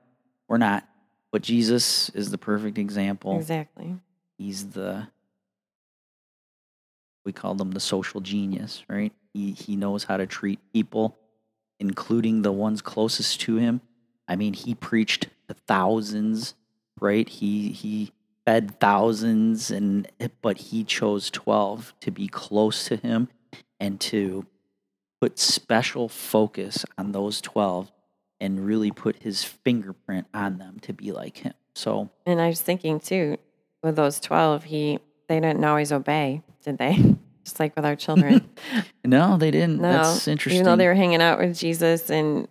we're 0.47 0.57
not. 0.57 0.87
But 1.31 1.41
Jesus 1.41 2.09
is 2.09 2.29
the 2.29 2.37
perfect 2.37 2.77
example. 2.77 3.37
exactly. 3.37 3.95
He's 4.37 4.69
the 4.69 5.07
we 7.25 7.31
call 7.31 7.55
them 7.55 7.71
the 7.71 7.79
social 7.79 8.21
genius, 8.21 8.83
right? 8.87 9.13
He 9.33 9.51
he 9.51 9.75
knows 9.75 10.03
how 10.03 10.17
to 10.17 10.27
treat 10.27 10.59
people, 10.73 11.17
including 11.79 12.41
the 12.41 12.51
ones 12.51 12.81
closest 12.81 13.41
to 13.41 13.57
him. 13.57 13.81
I 14.27 14.35
mean, 14.35 14.53
he 14.53 14.75
preached 14.75 15.27
to 15.47 15.55
thousands, 15.67 16.55
right? 16.99 17.27
He 17.27 17.69
he 17.69 18.11
fed 18.45 18.79
thousands 18.79 19.71
and 19.71 20.07
but 20.41 20.57
he 20.57 20.83
chose 20.83 21.29
12 21.29 21.93
to 22.01 22.11
be 22.11 22.27
close 22.27 22.85
to 22.85 22.97
him 22.97 23.29
and 23.79 23.99
to 24.01 24.45
put 25.21 25.39
special 25.39 26.09
focus 26.09 26.85
on 26.97 27.13
those 27.13 27.39
12 27.41 27.91
and 28.43 28.65
really 28.65 28.91
put 28.91 29.15
his 29.23 29.41
fingerprint 29.43 30.27
on 30.33 30.57
them 30.57 30.77
to 30.81 30.91
be 30.91 31.13
like 31.13 31.37
him. 31.37 31.53
So, 31.75 32.09
And 32.25 32.41
I 32.41 32.49
was 32.49 32.61
thinking 32.61 32.99
too, 32.99 33.37
with 33.81 33.95
those 33.95 34.19
twelve, 34.19 34.65
he 34.65 34.99
they 35.29 35.39
didn't 35.39 35.63
always 35.63 35.91
obey, 35.91 36.41
did 36.63 36.77
they? 36.77 37.15
Just 37.45 37.59
like 37.59 37.75
with 37.75 37.85
our 37.85 37.95
children. 37.95 38.49
no, 39.05 39.37
they 39.37 39.49
didn't. 39.51 39.81
no, 39.81 39.91
That's 39.91 40.27
interesting. 40.27 40.57
even 40.59 40.65
though 40.65 40.75
they 40.75 40.87
were 40.87 40.93
hanging 40.93 41.21
out 41.21 41.39
with 41.39 41.57
Jesus, 41.57 42.09
and 42.09 42.47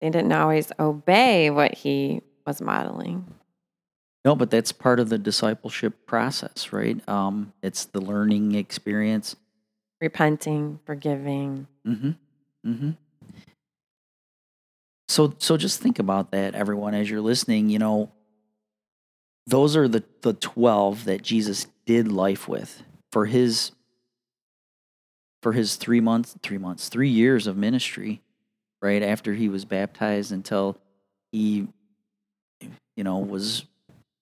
they 0.00 0.10
didn't 0.10 0.32
always 0.32 0.72
obey 0.78 1.50
what 1.50 1.74
he 1.74 2.22
was 2.46 2.60
modeling. 2.60 3.24
No, 4.24 4.34
but 4.36 4.50
that's 4.50 4.70
part 4.72 5.00
of 5.00 5.08
the 5.08 5.18
discipleship 5.18 6.06
process, 6.06 6.72
right? 6.72 7.00
Um, 7.08 7.52
it's 7.62 7.86
the 7.86 8.00
learning 8.00 8.54
experience. 8.54 9.34
Repenting, 10.00 10.78
forgiving. 10.84 11.66
Mm-hmm. 11.86 12.10
Mm-hmm. 12.70 12.90
So, 15.10 15.34
so 15.38 15.56
just 15.56 15.80
think 15.80 15.98
about 15.98 16.30
that, 16.30 16.54
everyone, 16.54 16.94
as 16.94 17.10
you're 17.10 17.20
listening. 17.20 17.68
You 17.68 17.80
know, 17.80 18.12
those 19.48 19.76
are 19.76 19.88
the 19.88 20.04
the 20.22 20.34
twelve 20.34 21.06
that 21.06 21.20
Jesus 21.20 21.66
did 21.84 22.06
life 22.12 22.46
with 22.46 22.84
for 23.10 23.26
his 23.26 23.72
for 25.42 25.52
his 25.52 25.74
three 25.74 26.00
months, 26.00 26.36
three 26.44 26.58
months, 26.58 26.88
three 26.88 27.08
years 27.08 27.48
of 27.48 27.56
ministry, 27.56 28.22
right 28.80 29.02
after 29.02 29.34
he 29.34 29.48
was 29.48 29.64
baptized 29.64 30.30
until 30.30 30.78
he, 31.32 31.66
you 32.94 33.02
know, 33.02 33.18
was 33.18 33.64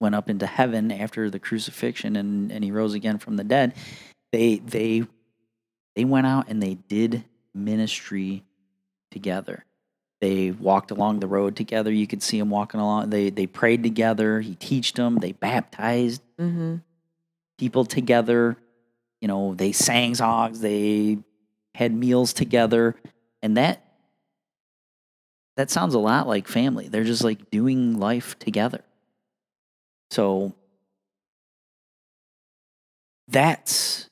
went 0.00 0.14
up 0.14 0.30
into 0.30 0.46
heaven 0.46 0.90
after 0.90 1.28
the 1.28 1.38
crucifixion 1.38 2.16
and 2.16 2.50
and 2.50 2.64
he 2.64 2.70
rose 2.70 2.94
again 2.94 3.18
from 3.18 3.36
the 3.36 3.44
dead. 3.44 3.74
They 4.32 4.56
they 4.56 5.02
they 5.96 6.06
went 6.06 6.26
out 6.26 6.48
and 6.48 6.62
they 6.62 6.76
did 6.76 7.24
ministry 7.52 8.42
together. 9.10 9.66
They 10.20 10.50
walked 10.50 10.90
along 10.90 11.20
the 11.20 11.28
road 11.28 11.54
together. 11.54 11.92
You 11.92 12.06
could 12.08 12.22
see 12.22 12.38
them 12.38 12.50
walking 12.50 12.80
along. 12.80 13.10
They 13.10 13.30
they 13.30 13.46
prayed 13.46 13.82
together. 13.82 14.40
He 14.40 14.54
taught 14.56 14.94
them. 14.94 15.16
They 15.16 15.32
baptized 15.32 16.22
Mm-hmm. 16.38 16.76
people 17.58 17.84
together. 17.84 18.56
You 19.20 19.28
know, 19.28 19.54
they 19.54 19.72
sang 19.72 20.14
songs. 20.14 20.60
They 20.60 21.18
had 21.74 21.92
meals 21.92 22.32
together, 22.32 22.94
and 23.42 23.56
that 23.56 23.84
that 25.56 25.70
sounds 25.70 25.94
a 25.94 25.98
lot 25.98 26.26
like 26.28 26.46
family. 26.48 26.88
They're 26.88 27.04
just 27.04 27.24
like 27.24 27.50
doing 27.50 27.98
life 27.98 28.38
together. 28.38 28.82
So 30.10 30.54
that's 33.26 34.08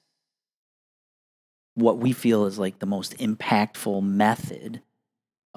what 1.75 1.99
we 1.99 2.13
feel 2.13 2.47
is 2.47 2.59
like 2.59 2.79
the 2.79 2.87
most 2.87 3.17
impactful 3.19 4.03
method 4.03 4.81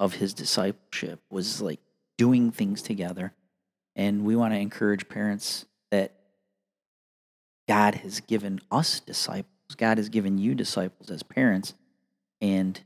of 0.00 0.14
his 0.14 0.32
discipleship 0.32 1.20
was 1.30 1.60
like 1.60 1.78
doing 2.16 2.50
things 2.50 2.80
together. 2.80 3.34
And 3.94 4.24
we 4.24 4.34
want 4.34 4.54
to 4.54 4.58
encourage 4.58 5.08
parents 5.08 5.66
that 5.90 6.14
God 7.68 7.96
has 7.96 8.20
given 8.20 8.60
us 8.72 8.98
disciples. 8.98 9.46
God 9.76 9.98
has 9.98 10.08
given 10.08 10.38
you 10.38 10.54
disciples 10.54 11.10
as 11.10 11.22
parents. 11.22 11.74
And 12.40 12.80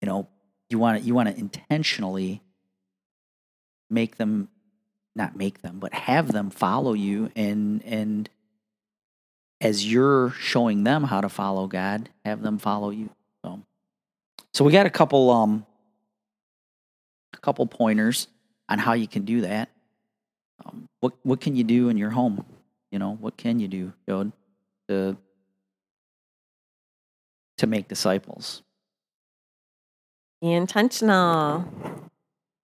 you 0.00 0.06
know, 0.06 0.26
you 0.70 0.78
want 0.78 1.00
to 1.00 1.04
you 1.04 1.14
want 1.14 1.28
to 1.28 1.38
intentionally 1.38 2.42
make 3.90 4.16
them 4.16 4.48
not 5.14 5.36
make 5.36 5.60
them, 5.60 5.78
but 5.78 5.92
have 5.92 6.32
them 6.32 6.48
follow 6.48 6.94
you 6.94 7.30
and 7.36 7.84
and 7.84 8.30
as 9.60 9.92
you're 9.92 10.30
showing 10.30 10.82
them 10.82 11.04
how 11.04 11.20
to 11.20 11.28
follow 11.28 11.68
God, 11.68 12.08
have 12.24 12.42
them 12.42 12.58
follow 12.58 12.90
you. 12.90 13.10
So 14.54 14.64
we 14.64 14.72
got 14.72 14.86
a 14.86 14.90
couple 14.90 15.30
um 15.30 15.66
a 17.34 17.38
couple 17.38 17.66
pointers 17.66 18.28
on 18.68 18.78
how 18.78 18.92
you 18.92 19.08
can 19.08 19.24
do 19.24 19.42
that. 19.42 19.70
Um, 20.64 20.88
what 21.00 21.14
what 21.22 21.40
can 21.40 21.56
you 21.56 21.64
do 21.64 21.88
in 21.88 21.96
your 21.96 22.10
home? 22.10 22.44
You 22.90 22.98
know, 22.98 23.16
what 23.20 23.36
can 23.36 23.58
you 23.58 23.68
do, 23.68 23.92
Jod, 24.08 24.32
to 24.88 25.16
to 27.58 27.66
make 27.66 27.88
disciples? 27.88 28.62
Be 30.40 30.52
intentional. 30.52 31.64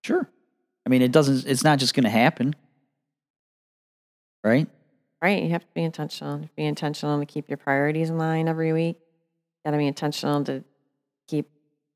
Sure. 0.05 0.29
I 0.85 0.91
mean, 0.91 1.03
it 1.03 1.13
doesn't. 1.13 1.47
It's 1.47 1.65
not 1.65 1.79
just 1.79 1.95
going 1.95 2.05
to 2.05 2.11
happen, 2.11 2.55
right? 4.43 4.67
Right. 5.23 5.43
You 5.43 5.51
have 5.51 5.63
to 5.63 5.75
be 5.75 5.83
intentional. 5.83 6.49
Be 6.57 6.65
intentional 6.65 7.19
to 7.21 7.27
keep 7.27 7.49
your 7.49 7.57
priorities 7.57 8.11
in 8.11 8.19
line 8.19 8.49
every 8.49 8.73
week. 8.73 8.97
You 8.97 9.71
Got 9.71 9.71
to 9.73 9.79
be 9.79 9.87
intentional 9.87 10.45
to 10.45 10.65
keep 11.29 11.49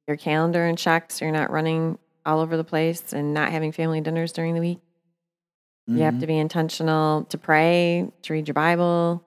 your 0.06 0.16
calendar 0.16 0.66
in 0.66 0.76
check 0.76 1.10
so 1.10 1.24
you're 1.24 1.32
not 1.32 1.50
running 1.50 1.98
all 2.24 2.40
over 2.40 2.56
the 2.56 2.64
place 2.64 3.12
and 3.12 3.34
not 3.34 3.50
having 3.50 3.72
family 3.72 4.00
dinners 4.00 4.32
during 4.32 4.54
the 4.54 4.60
week. 4.60 4.80
You 5.86 6.02
have 6.04 6.14
to 6.14 6.20
mm-hmm. 6.20 6.26
be 6.26 6.38
intentional 6.38 7.24
to 7.24 7.38
pray, 7.38 8.10
to 8.22 8.32
read 8.32 8.46
your 8.46 8.54
Bible. 8.54 9.24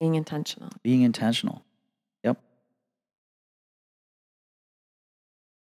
Being 0.00 0.14
intentional. 0.14 0.70
being 0.82 1.02
intentional. 1.02 1.62
Yep. 2.24 2.38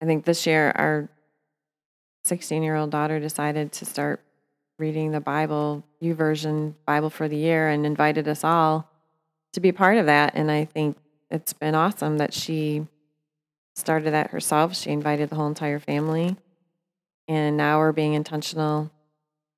I 0.02 0.04
think 0.04 0.24
this 0.24 0.46
year 0.46 0.72
our 0.74 1.08
16 2.24 2.62
year 2.62 2.76
old 2.76 2.90
daughter 2.90 3.18
decided 3.18 3.72
to 3.72 3.84
start 3.84 4.20
reading 4.78 5.10
the 5.12 5.20
Bible, 5.20 5.84
YouVersion 6.02 6.74
Bible 6.86 7.10
for 7.10 7.28
the 7.28 7.36
year, 7.36 7.68
and 7.68 7.86
invited 7.86 8.28
us 8.28 8.44
all 8.44 8.88
to 9.52 9.60
be 9.60 9.72
part 9.72 9.96
of 9.96 10.06
that. 10.06 10.32
And 10.34 10.50
I 10.50 10.66
think 10.66 10.96
it's 11.30 11.52
been 11.52 11.74
awesome 11.74 12.18
that 12.18 12.32
she 12.32 12.86
started 13.76 14.12
that 14.12 14.30
herself. 14.30 14.76
She 14.76 14.90
invited 14.90 15.30
the 15.30 15.36
whole 15.36 15.46
entire 15.46 15.78
family. 15.78 16.36
And 17.26 17.56
now 17.56 17.78
we're 17.78 17.92
being 17.92 18.14
intentional, 18.14 18.90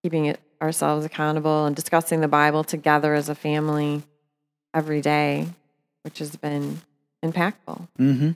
keeping 0.02 0.26
it 0.26 0.40
ourselves 0.61 1.06
accountable 1.06 1.66
and 1.66 1.74
discussing 1.74 2.20
the 2.20 2.28
Bible 2.28 2.64
together 2.64 3.14
as 3.14 3.28
a 3.28 3.35
family 3.35 4.02
every 4.74 5.00
day, 5.00 5.46
which 6.02 6.18
has 6.18 6.37
been 6.37 6.83
impactful. 7.24 7.88
Mm-hmm. 7.98 8.30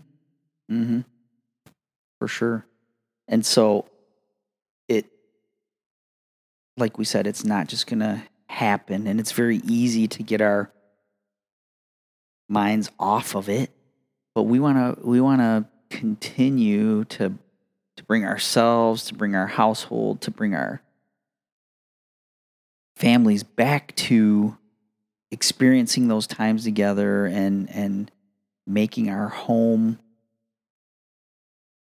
Mm-hmm. 0.70 1.00
For 2.18 2.28
sure. 2.28 2.64
And 3.28 3.44
so 3.44 3.86
it 4.88 5.06
like 6.76 6.96
we 6.96 7.04
said, 7.04 7.26
it's 7.26 7.44
not 7.44 7.66
just 7.66 7.86
gonna 7.86 8.24
happen 8.48 9.06
and 9.06 9.18
it's 9.18 9.32
very 9.32 9.58
easy 9.66 10.06
to 10.06 10.22
get 10.22 10.40
our 10.40 10.70
minds 12.48 12.90
off 12.98 13.34
of 13.34 13.48
it. 13.48 13.70
But 14.34 14.44
we 14.44 14.58
wanna 14.60 14.96
we 15.02 15.20
wanna 15.20 15.68
continue 15.90 17.04
to 17.04 17.38
to 17.96 18.04
bring 18.04 18.24
ourselves, 18.24 19.04
to 19.06 19.14
bring 19.14 19.34
our 19.34 19.46
household, 19.46 20.20
to 20.22 20.30
bring 20.30 20.54
our 20.54 20.82
families 22.96 23.42
back 23.42 23.94
to 23.96 24.56
experiencing 25.30 26.08
those 26.08 26.26
times 26.26 26.64
together 26.64 27.26
and 27.26 27.68
and 27.70 28.10
making 28.66 29.10
our 29.10 29.28
home 29.28 29.98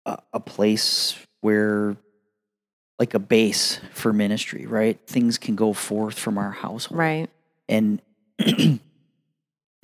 a, 0.05 0.19
a 0.33 0.41
place 0.41 1.15
where 1.43 1.97
like 2.99 3.13
a 3.15 3.19
base 3.19 3.79
for 3.93 4.13
ministry 4.13 4.67
right 4.67 4.99
things 5.07 5.37
can 5.37 5.55
go 5.55 5.73
forth 5.75 6.19
from 6.19 6.39
our 6.39 6.51
household 6.51 6.99
Right. 6.99 7.31
and 7.69 8.01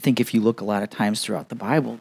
i 0.02 0.04
think 0.04 0.18
if 0.18 0.34
you 0.34 0.40
look 0.40 0.60
a 0.60 0.64
lot 0.64 0.82
of 0.82 0.90
times 0.90 1.22
throughout 1.22 1.48
the 1.48 1.54
bible 1.54 2.00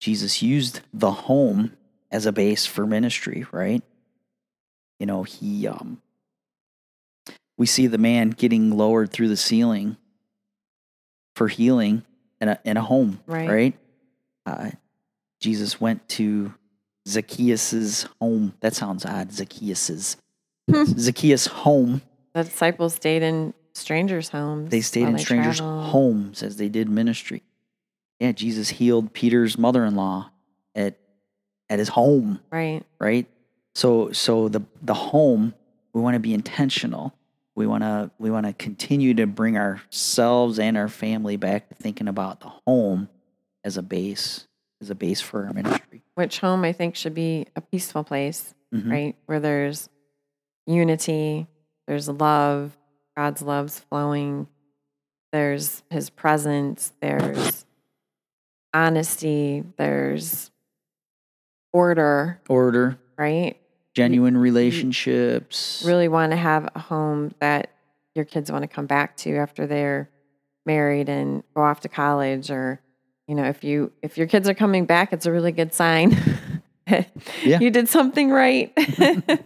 jesus 0.00 0.42
used 0.42 0.80
the 0.94 1.10
home 1.10 1.76
as 2.10 2.24
a 2.24 2.32
base 2.32 2.64
for 2.64 2.86
ministry 2.86 3.44
right? 3.52 3.82
You 4.98 5.04
know 5.06 5.22
he 5.24 5.66
um 5.68 6.00
we 7.58 7.66
see 7.66 7.88
the 7.88 7.98
man 7.98 8.30
getting 8.30 8.70
lowered 8.70 9.10
through 9.10 9.28
the 9.28 9.36
ceiling 9.36 9.98
for 11.36 11.48
healing 11.48 12.04
in 12.40 12.48
a 12.48 12.58
in 12.64 12.78
a 12.78 12.82
home 12.82 13.20
Right. 13.26 13.48
right? 13.50 13.74
Uh, 14.46 14.70
jesus 15.40 15.78
went 15.78 16.08
to 16.10 16.54
zacchaeus's 17.06 18.06
home. 18.18 18.54
That 18.60 18.74
sounds 18.74 19.04
odd. 19.04 19.30
Zacchaeus's 19.30 20.16
zacchaeus 20.72 21.48
home. 21.48 22.00
The 22.32 22.44
disciples 22.44 22.94
stayed 22.94 23.22
in 23.22 23.52
strangers' 23.74 24.28
homes. 24.28 24.70
they 24.70 24.80
stayed 24.80 25.08
in 25.08 25.14
they 25.16 25.22
strangers' 25.22 25.58
traveled. 25.58 25.86
homes 25.86 26.42
as 26.42 26.56
they 26.56 26.68
did 26.68 26.88
ministry. 26.88 27.42
Yeah, 28.20 28.32
Jesus 28.32 28.68
healed 28.68 29.12
Peter's 29.12 29.58
mother-in-law 29.58 30.30
at 30.74 30.96
at 31.68 31.78
his 31.78 31.88
home, 31.88 32.40
Right. 32.50 32.82
right? 33.00 33.26
So 33.74 34.12
so 34.12 34.48
the 34.48 34.62
the 34.82 34.94
home, 34.94 35.54
we 35.92 36.00
want 36.00 36.14
to 36.14 36.20
be 36.20 36.32
intentional. 36.34 37.12
We 37.56 37.66
want 37.66 37.82
to 37.82 38.10
we 38.18 38.30
want 38.30 38.46
to 38.46 38.52
continue 38.52 39.14
to 39.14 39.26
bring 39.26 39.56
ourselves 39.56 40.58
and 40.58 40.76
our 40.76 40.88
family 40.88 41.36
back 41.36 41.68
to 41.68 41.74
thinking 41.74 42.08
about 42.08 42.40
the 42.40 42.50
home 42.66 43.08
as 43.64 43.76
a 43.76 43.82
base, 43.82 44.46
as 44.80 44.90
a 44.90 44.94
base 44.94 45.20
for 45.20 45.46
our 45.46 45.52
ministry. 45.52 46.02
Which 46.14 46.38
home 46.40 46.64
I 46.64 46.72
think 46.72 46.94
should 46.96 47.14
be 47.14 47.46
a 47.56 47.60
peaceful 47.60 48.04
place, 48.04 48.54
Mhm. 48.72 48.90
right? 48.90 49.16
Where 49.26 49.40
there's 49.40 49.88
unity, 50.66 51.46
there's 51.86 52.08
love, 52.08 52.76
God's 53.16 53.42
love's 53.42 53.78
flowing, 53.78 54.48
there's 55.32 55.82
his 55.90 56.10
presence, 56.10 56.92
there's 57.00 57.64
honesty, 58.72 59.64
there's 59.76 60.50
order, 61.72 62.40
Order, 62.48 62.98
right? 63.16 63.56
genuine 63.94 64.36
relationships. 64.36 65.82
Really 65.86 66.08
want 66.08 66.32
to 66.32 66.36
have 66.36 66.68
a 66.74 66.78
home 66.80 67.34
that 67.40 67.70
your 68.14 68.24
kids 68.24 68.50
want 68.50 68.62
to 68.62 68.68
come 68.68 68.86
back 68.86 69.16
to 69.18 69.36
after 69.36 69.66
they're 69.66 70.08
married 70.66 71.08
and 71.08 71.42
go 71.54 71.62
off 71.62 71.80
to 71.80 71.88
college 71.88 72.50
or 72.50 72.80
you 73.28 73.34
know 73.34 73.44
if 73.44 73.62
you 73.64 73.92
if 74.02 74.16
your 74.16 74.26
kids 74.26 74.48
are 74.48 74.54
coming 74.54 74.86
back 74.86 75.12
it's 75.12 75.26
a 75.26 75.30
really 75.32 75.52
good 75.52 75.74
sign 75.74 76.16
Yeah. 77.44 77.60
you 77.60 77.70
did 77.70 77.88
something 77.88 78.30
right. 78.30 78.72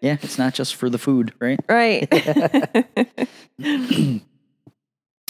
Yeah, 0.00 0.18
it's 0.22 0.36
not 0.36 0.52
just 0.52 0.74
for 0.74 0.90
the 0.90 0.98
food, 0.98 1.32
right? 1.40 1.58
right. 1.66 2.06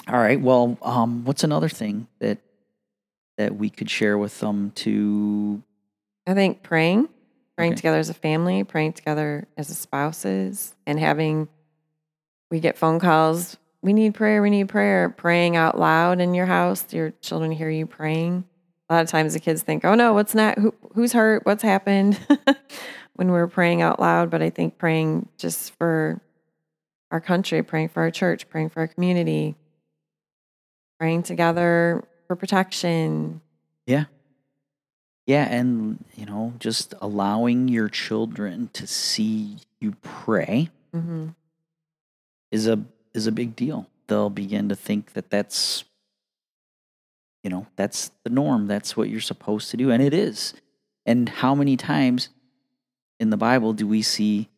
All 0.08 0.18
right. 0.18 0.40
Well, 0.40 0.76
um, 0.82 1.24
what's 1.24 1.44
another 1.44 1.68
thing 1.68 2.08
that 2.18 2.38
that 3.38 3.54
we 3.56 3.70
could 3.70 3.88
share 3.88 4.18
with 4.18 4.40
them 4.40 4.72
to? 4.76 5.62
I 6.26 6.34
think 6.34 6.64
praying, 6.64 7.08
praying 7.56 7.72
Okay. 7.74 7.76
together 7.76 7.98
as 7.98 8.08
a 8.10 8.14
family, 8.14 8.64
praying 8.64 8.94
together 8.94 9.46
as 9.56 9.70
a 9.70 9.74
spouses, 9.74 10.74
and 10.88 10.98
having 10.98 11.46
we 12.50 12.58
get 12.58 12.76
phone 12.76 12.98
calls. 12.98 13.56
We 13.80 13.92
need 13.92 14.14
prayer. 14.14 14.42
We 14.42 14.50
need 14.50 14.68
prayer. 14.68 15.08
Praying 15.08 15.54
out 15.56 15.78
loud 15.78 16.20
in 16.20 16.34
your 16.34 16.46
house. 16.46 16.84
Your 16.92 17.10
children 17.20 17.52
hear 17.52 17.70
you 17.70 17.86
praying. 17.86 18.44
A 18.88 18.94
lot 18.94 19.02
of 19.02 19.08
times 19.08 19.32
the 19.32 19.40
kids 19.40 19.62
think, 19.62 19.84
"Oh 19.84 19.94
no, 19.94 20.12
what's 20.12 20.34
not? 20.34 20.58
Who, 20.58 20.74
who's 20.94 21.12
hurt? 21.12 21.46
What's 21.46 21.62
happened?" 21.62 22.18
when 23.16 23.30
we're 23.30 23.46
praying 23.46 23.82
out 23.82 24.00
loud. 24.00 24.30
But 24.30 24.42
I 24.42 24.50
think 24.50 24.78
praying 24.78 25.28
just 25.38 25.72
for 25.78 26.20
our 27.10 27.20
country, 27.20 27.62
praying 27.62 27.88
for 27.90 28.02
our 28.02 28.10
church, 28.10 28.48
praying 28.48 28.70
for 28.70 28.80
our 28.80 28.88
community, 28.88 29.54
praying 30.98 31.22
together 31.22 32.04
for 32.26 32.36
protection. 32.36 33.40
Yeah. 33.86 34.04
Yeah, 35.26 35.44
and 35.44 36.04
you 36.14 36.26
know, 36.26 36.52
just 36.58 36.92
allowing 37.00 37.68
your 37.68 37.88
children 37.88 38.68
to 38.74 38.86
see 38.86 39.58
you 39.80 39.92
pray 40.02 40.70
hmm 40.92 41.28
is 42.50 42.68
a 42.68 42.84
is 43.14 43.26
a 43.26 43.32
big 43.32 43.56
deal. 43.56 43.88
They'll 44.06 44.30
begin 44.30 44.68
to 44.68 44.76
think 44.76 45.14
that 45.14 45.30
that's 45.30 45.84
you 47.44 47.50
know, 47.50 47.66
that's 47.76 48.10
the 48.24 48.30
norm. 48.30 48.66
That's 48.66 48.96
what 48.96 49.10
you're 49.10 49.20
supposed 49.20 49.70
to 49.70 49.76
do 49.76 49.90
and 49.90 50.02
it 50.02 50.14
is. 50.14 50.54
And 51.06 51.28
how 51.28 51.54
many 51.54 51.76
times 51.76 52.30
in 53.20 53.28
the 53.28 53.36
Bible 53.36 53.74
do 53.74 53.86
we 53.86 54.00
see 54.00 54.48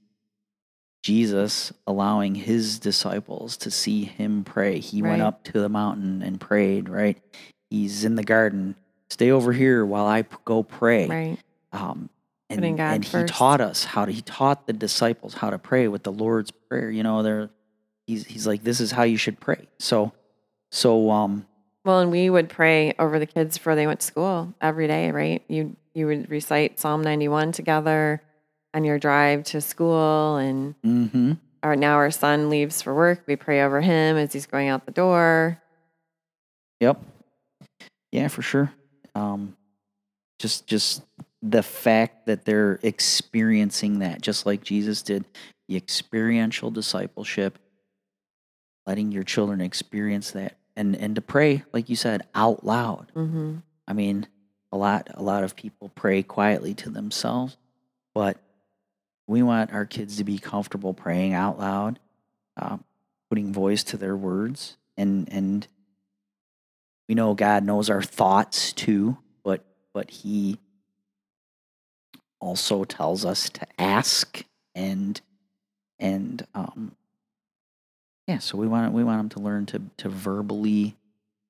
Jesus 1.03 1.73
allowing 1.87 2.37
his 2.37 2.79
disciples 2.79 3.57
to 3.59 3.71
see 3.71 4.05
him 4.05 4.45
pray? 4.45 4.79
He 4.79 5.03
went 5.03 5.23
up 5.23 5.43
to 5.45 5.53
the 5.53 5.69
mountain 5.69 6.23
and 6.23 6.41
prayed, 6.41 6.89
right? 6.89 7.21
He's 7.69 8.05
in 8.05 8.15
the 8.15 8.23
garden. 8.23 8.77
Stay 9.11 9.33
over 9.33 9.53
here 9.53 9.85
while 9.85 10.07
I 10.07 10.25
go 10.45 10.63
pray. 10.63 11.09
Right. 11.09 11.39
Um, 11.73 12.09
and, 12.49 12.65
and 12.65 13.05
he 13.05 13.11
first. 13.11 13.35
taught 13.35 13.61
us 13.61 13.85
how 13.85 14.05
to, 14.05 14.13
he 14.13 14.23
taught 14.23 14.69
the 14.69 14.73
disciples 14.73 15.35
how 15.35 15.51
to 15.51 15.59
pray 15.59 15.89
with 15.89 16.05
the 16.05 16.13
Lord's 16.13 16.53
prayer. 16.53 16.91
You 16.91 17.03
know, 17.03 17.25
they're, 17.25 17.51
he's, 18.07 18.25
he's 18.25 18.47
like, 18.47 18.63
this 18.63 18.79
is 18.79 18.93
how 18.93 19.03
you 19.03 19.17
should 19.17 19.41
pray. 19.41 19.67
So, 19.81 20.13
so, 20.71 21.11
um, 21.11 21.47
Well, 21.87 22.01
and 22.01 22.11
we 22.11 22.29
would 22.29 22.49
pray 22.49 22.95
over 22.99 23.21
the 23.21 23.27
kids 23.27 23.57
before 23.57 23.77
they 23.77 23.87
went 23.87 24.01
to 24.01 24.07
school 24.07 24.53
every 24.61 24.89
day, 24.89 25.13
right? 25.13 25.41
You 25.47 25.77
you 25.95 26.09
would 26.09 26.29
recite 26.29 26.81
Psalm 26.81 27.01
91 27.01 27.53
together 27.53 28.21
on 28.75 28.83
your 28.83 28.99
drive 28.99 29.45
to 29.45 29.61
school 29.61 30.37
and 30.37 30.75
hmm 30.83 31.35
our 31.63 31.77
now 31.77 31.95
our 31.95 32.11
son 32.11 32.51
leaves 32.51 32.83
for 32.83 32.93
work. 32.93 33.23
We 33.29 33.37
pray 33.37 33.63
over 33.63 33.81
him 33.81 34.17
as 34.17 34.33
he's 34.33 34.47
going 34.47 34.69
out 34.69 34.85
the 34.85 34.91
door. 34.91 35.63
Yep. 36.81 37.01
Yeah, 38.11 38.29
for 38.29 38.43
sure. 38.43 38.73
Um, 39.15 39.57
just 40.41 40.67
just 40.67 41.03
the 41.41 41.63
fact 41.63 42.27
that 42.27 42.45
they're 42.45 42.81
experiencing 42.83 44.01
that, 44.01 44.23
just 44.23 44.45
like 44.45 44.65
Jesus 44.65 45.03
did, 45.03 45.25
the 45.69 45.77
experiential 45.77 46.73
discipleship, 46.73 47.61
letting 48.89 49.13
your 49.13 49.23
children 49.23 49.61
experience 49.61 50.33
that, 50.33 50.57
and 50.77 50.95
and 50.97 51.15
to 51.15 51.21
pray, 51.21 51.63
like 51.73 51.89
you 51.89 51.97
said, 51.97 52.27
out 52.35 52.65
loud. 52.65 53.11
hmm 53.15 53.57
I 53.89 53.93
mean, 53.93 54.27
a 54.73 54.77
lot 54.77 55.09
a 55.15 55.23
lot 55.23 55.45
of 55.45 55.57
people 55.57 55.89
pray 55.91 56.23
quietly 56.23 56.75
to 56.75 56.91
themselves, 56.91 57.57
but 58.15 58.39
we 59.29 59.43
want 59.43 59.73
our 59.73 59.87
kids 59.87 60.17
to 60.19 60.25
be 60.25 60.39
comfortable 60.39 60.95
praying 60.95 61.35
out 61.35 61.59
loud, 61.59 61.99
uh, 62.57 62.79
putting 63.31 63.53
voice 63.53 63.83
to 63.85 63.97
their 63.97 64.17
words, 64.17 64.77
and 64.97 65.33
and 65.33 65.67
we 67.09 67.15
know 67.15 67.35
God 67.35 67.65
knows 67.65 67.89
our 67.89 68.03
thoughts 68.03 68.73
too, 68.73 69.19
but 69.45 69.65
but 69.95 70.11
He 70.11 70.59
also 72.41 72.85
tells 72.85 73.25
us 73.25 73.49
to 73.51 73.67
ask 73.79 74.45
and 74.75 75.21
and 75.99 76.47
um 76.55 76.95
yeah. 78.27 78.39
So 78.39 78.59
we 78.59 78.67
want 78.67 78.93
we 78.93 79.05
want 79.05 79.19
them 79.19 79.29
to 79.31 79.41
learn 79.41 79.67
to 79.67 79.83
to 79.99 80.09
verbally 80.09 80.97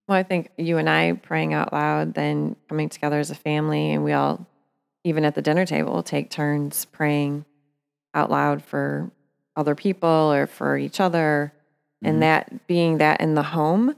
Well, 0.09 0.19
I 0.19 0.23
think 0.23 0.51
you 0.57 0.79
and 0.79 0.89
I 0.89 1.13
praying 1.13 1.55
out 1.55 1.73
loud, 1.73 2.15
then 2.15 2.57
coming 2.69 2.89
together 2.89 3.19
as 3.19 3.31
a 3.31 3.35
family, 3.35 3.93
and 3.93 4.05
we 4.05 4.13
all, 4.13 4.47
even 5.05 5.25
at 5.25 5.35
the 5.35 5.43
dinner 5.43 5.67
table, 5.67 6.03
take 6.03 6.31
turns 6.31 6.85
praying 6.85 7.45
out 8.15 8.31
loud 8.31 8.63
for 8.63 9.11
other 9.57 9.75
people 9.75 10.09
or 10.09 10.47
for 10.47 10.77
each 10.77 11.01
other. 11.01 11.53
Mhm. 12.05 12.09
And 12.09 12.23
that 12.23 12.67
being 12.67 12.99
that 12.99 13.21
in 13.21 13.35
the 13.35 13.43
home, 13.43 13.97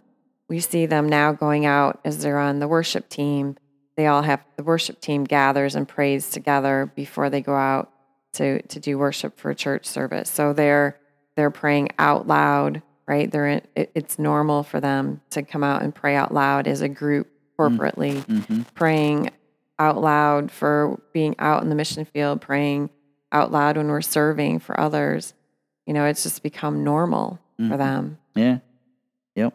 we 0.49 0.61
see 0.61 0.87
them 0.87 1.09
now 1.09 1.33
going 1.33 1.67
out 1.67 2.01
as 2.05 2.23
they're 2.23 2.39
on 2.39 2.59
the 2.59 2.69
worship 2.69 3.09
team. 3.09 3.57
They 3.97 4.07
all 4.07 4.23
have 4.23 4.45
the 4.57 4.63
worship 4.63 5.01
team 5.01 5.25
gathers 5.25 5.75
and 5.75 5.87
prays 5.87 6.31
together 6.31 6.91
before 6.95 7.29
they 7.29 7.41
go 7.43 7.55
out 7.55 7.91
to 8.35 8.63
to 8.63 8.79
do 8.81 8.99
worship 8.99 9.39
for 9.39 9.51
a 9.51 9.55
church 9.55 9.85
service. 9.85 10.31
So 10.31 10.53
they're 10.53 10.97
they're 11.39 11.51
praying 11.53 11.89
out 12.01 12.27
loud, 12.27 12.83
right? 13.07 13.31
They're 13.31 13.47
in, 13.47 13.63
it, 13.77 13.93
it's 13.95 14.19
normal 14.19 14.65
for 14.65 14.81
them 14.81 15.21
to 15.31 15.45
come 15.45 15.63
out 15.63 15.83
and 15.83 15.95
pray 15.95 16.17
out 16.17 16.35
loud 16.35 16.67
as 16.67 16.81
a 16.81 16.89
group 16.89 17.29
corporately, 17.57 18.25
Mhm. 18.27 18.67
praying 18.75 19.31
out 19.79 20.01
loud 20.01 20.51
for 20.51 21.01
being 21.13 21.37
out 21.39 21.63
in 21.63 21.69
the 21.69 21.77
mission 21.77 22.05
field, 22.05 22.41
praying 22.41 22.91
out 23.31 23.53
loud 23.53 23.77
when 23.77 23.87
we're 23.87 24.01
serving 24.01 24.59
for 24.59 24.79
others. 24.81 25.33
You 25.87 25.95
know, 25.95 26.07
it's 26.07 26.25
just 26.25 26.43
become 26.43 26.83
normal 26.83 27.39
Mhm. 27.61 27.71
for 27.71 27.77
them. 27.77 28.19
Yeah. 28.35 28.59
Yep. 29.37 29.55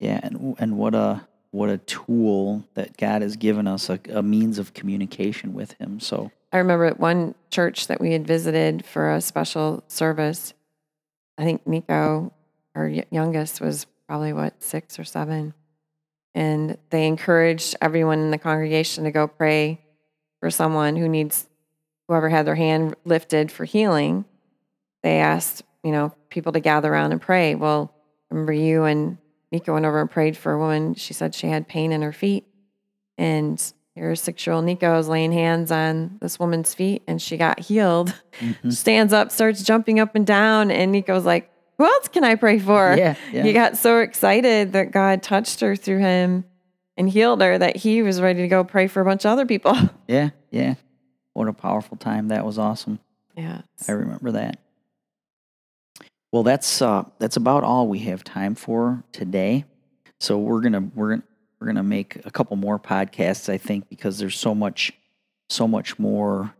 Yeah, 0.00 0.18
and 0.22 0.56
and 0.58 0.78
what 0.78 0.94
a 0.94 1.28
what 1.52 1.68
a 1.68 1.78
tool 1.78 2.64
that 2.74 2.96
God 2.96 3.22
has 3.22 3.36
given 3.36 3.68
us 3.68 3.88
a, 3.88 4.00
a 4.12 4.22
means 4.22 4.58
of 4.58 4.74
communication 4.74 5.54
with 5.54 5.72
Him. 5.72 6.00
So 6.00 6.32
I 6.50 6.58
remember 6.58 6.86
at 6.86 6.98
one 6.98 7.34
church 7.50 7.86
that 7.86 8.00
we 8.00 8.12
had 8.12 8.26
visited 8.26 8.84
for 8.84 9.12
a 9.12 9.20
special 9.20 9.84
service. 9.86 10.54
I 11.38 11.44
think 11.44 11.66
Nico, 11.66 12.32
our 12.74 12.88
youngest, 12.88 13.60
was 13.60 13.86
probably 14.06 14.32
what, 14.32 14.62
six 14.62 14.98
or 14.98 15.04
seven. 15.04 15.54
And 16.34 16.78
they 16.90 17.06
encouraged 17.06 17.76
everyone 17.80 18.18
in 18.18 18.30
the 18.30 18.38
congregation 18.38 19.04
to 19.04 19.10
go 19.10 19.28
pray 19.28 19.80
for 20.40 20.50
someone 20.50 20.96
who 20.96 21.08
needs, 21.08 21.48
whoever 22.08 22.30
had 22.30 22.46
their 22.46 22.54
hand 22.54 22.96
lifted 23.04 23.52
for 23.52 23.64
healing. 23.64 24.24
They 25.02 25.18
asked, 25.18 25.62
you 25.84 25.92
know, 25.92 26.14
people 26.30 26.52
to 26.52 26.60
gather 26.60 26.92
around 26.92 27.12
and 27.12 27.20
pray. 27.20 27.54
Well, 27.54 27.94
remember 28.30 28.52
you 28.54 28.84
and 28.84 29.18
Nico 29.52 29.74
went 29.74 29.84
over 29.86 30.00
and 30.00 30.10
prayed 30.10 30.36
for 30.36 30.52
a 30.52 30.58
woman. 30.58 30.94
She 30.94 31.12
said 31.14 31.34
she 31.34 31.46
had 31.48 31.68
pain 31.68 31.92
in 31.92 32.02
her 32.02 32.12
feet. 32.12 32.46
And 33.18 33.62
your 33.94 34.16
six 34.16 34.46
year 34.46 34.54
old 34.54 34.64
Nico 34.64 34.98
is 34.98 35.06
laying 35.08 35.32
hands 35.32 35.70
on 35.70 36.16
this 36.20 36.40
woman's 36.40 36.72
feet 36.74 37.02
and 37.06 37.20
she 37.20 37.36
got 37.36 37.60
healed. 37.60 38.14
Mhm. 38.40 38.72
Stands 38.72 39.12
up, 39.12 39.30
starts 39.30 39.62
jumping 39.62 40.00
up 40.00 40.14
and 40.14 40.26
down. 40.26 40.70
And 40.70 40.90
Nico's 40.90 41.26
like, 41.26 41.50
Who 41.78 41.84
else 41.84 42.08
can 42.08 42.24
I 42.24 42.34
pray 42.34 42.58
for? 42.58 42.94
yeah, 42.96 43.14
yeah, 43.30 43.42
He 43.42 43.52
got 43.52 43.76
so 43.76 43.98
excited 44.00 44.72
that 44.72 44.90
God 44.90 45.22
touched 45.22 45.60
her 45.60 45.76
through 45.76 45.98
him 45.98 46.44
and 46.96 47.08
healed 47.10 47.42
her 47.42 47.58
that 47.58 47.76
he 47.76 48.02
was 48.02 48.20
ready 48.20 48.40
to 48.42 48.48
go 48.48 48.64
pray 48.64 48.86
for 48.86 49.00
a 49.00 49.04
bunch 49.04 49.24
of 49.26 49.30
other 49.32 49.44
people. 49.46 49.76
yeah, 50.08 50.30
yeah. 50.50 50.74
What 51.34 51.48
a 51.48 51.52
powerful 51.54 51.96
time! 51.96 52.28
That 52.28 52.44
was 52.44 52.58
awesome. 52.58 52.98
Yeah. 53.36 53.62
I 53.88 53.92
remember 53.92 54.32
that. 54.32 54.58
Well, 56.32 56.42
that's 56.42 56.80
uh, 56.80 57.04
that's 57.18 57.36
about 57.36 57.62
all 57.62 57.86
we 57.88 57.98
have 58.00 58.24
time 58.24 58.54
for 58.54 59.04
today. 59.12 59.66
So 60.18 60.38
we're 60.38 60.62
gonna 60.62 60.88
we're 60.94 61.22
we're 61.60 61.66
gonna 61.66 61.82
make 61.82 62.24
a 62.24 62.30
couple 62.30 62.56
more 62.56 62.78
podcasts, 62.78 63.50
I 63.50 63.58
think, 63.58 63.90
because 63.90 64.18
there's 64.18 64.38
so 64.38 64.54
much 64.54 64.92
so 65.50 65.68
much 65.68 65.98
more 65.98 66.54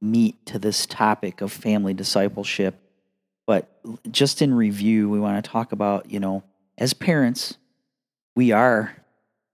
meat 0.00 0.46
to 0.46 0.58
this 0.58 0.86
topic 0.86 1.42
of 1.42 1.52
family 1.52 1.92
discipleship. 1.92 2.80
But 3.46 3.68
just 4.10 4.40
in 4.40 4.54
review, 4.54 5.10
we 5.10 5.20
want 5.20 5.44
to 5.44 5.50
talk 5.50 5.72
about 5.72 6.10
you 6.10 6.20
know 6.20 6.42
as 6.78 6.94
parents, 6.94 7.58
we 8.34 8.52
are 8.52 8.96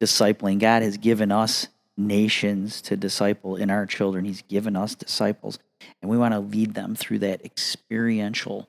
discipling. 0.01 0.61
God 0.61 0.83
has 0.83 0.99
given 0.99 1.33
us 1.33 1.67
nations 1.97 2.81
to 2.83 2.97
disciple 2.97 3.57
in 3.57 3.71
our 3.71 3.87
children. 3.87 4.25
He's 4.25 4.43
given 4.43 4.77
us 4.77 4.95
disciples, 4.95 5.59
and 6.01 6.09
we 6.09 6.17
want 6.17 6.33
to 6.33 6.39
lead 6.39 6.75
them 6.75 6.95
through 6.95 7.19
that 7.21 7.45
experiential 7.45 8.69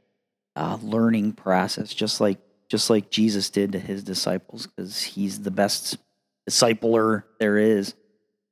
uh, 0.55 0.77
learning 0.81 1.33
process, 1.33 1.93
just 1.93 2.19
like 2.21 2.39
just 2.69 2.89
like 2.89 3.09
Jesus 3.11 3.49
did 3.49 3.73
to 3.73 3.79
his 3.79 4.03
disciples, 4.03 4.67
because 4.67 5.01
he's 5.03 5.41
the 5.41 5.51
best 5.51 5.97
discipler 6.49 7.23
there 7.39 7.57
is. 7.57 7.93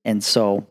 And 0.06 0.24
so, 0.24 0.68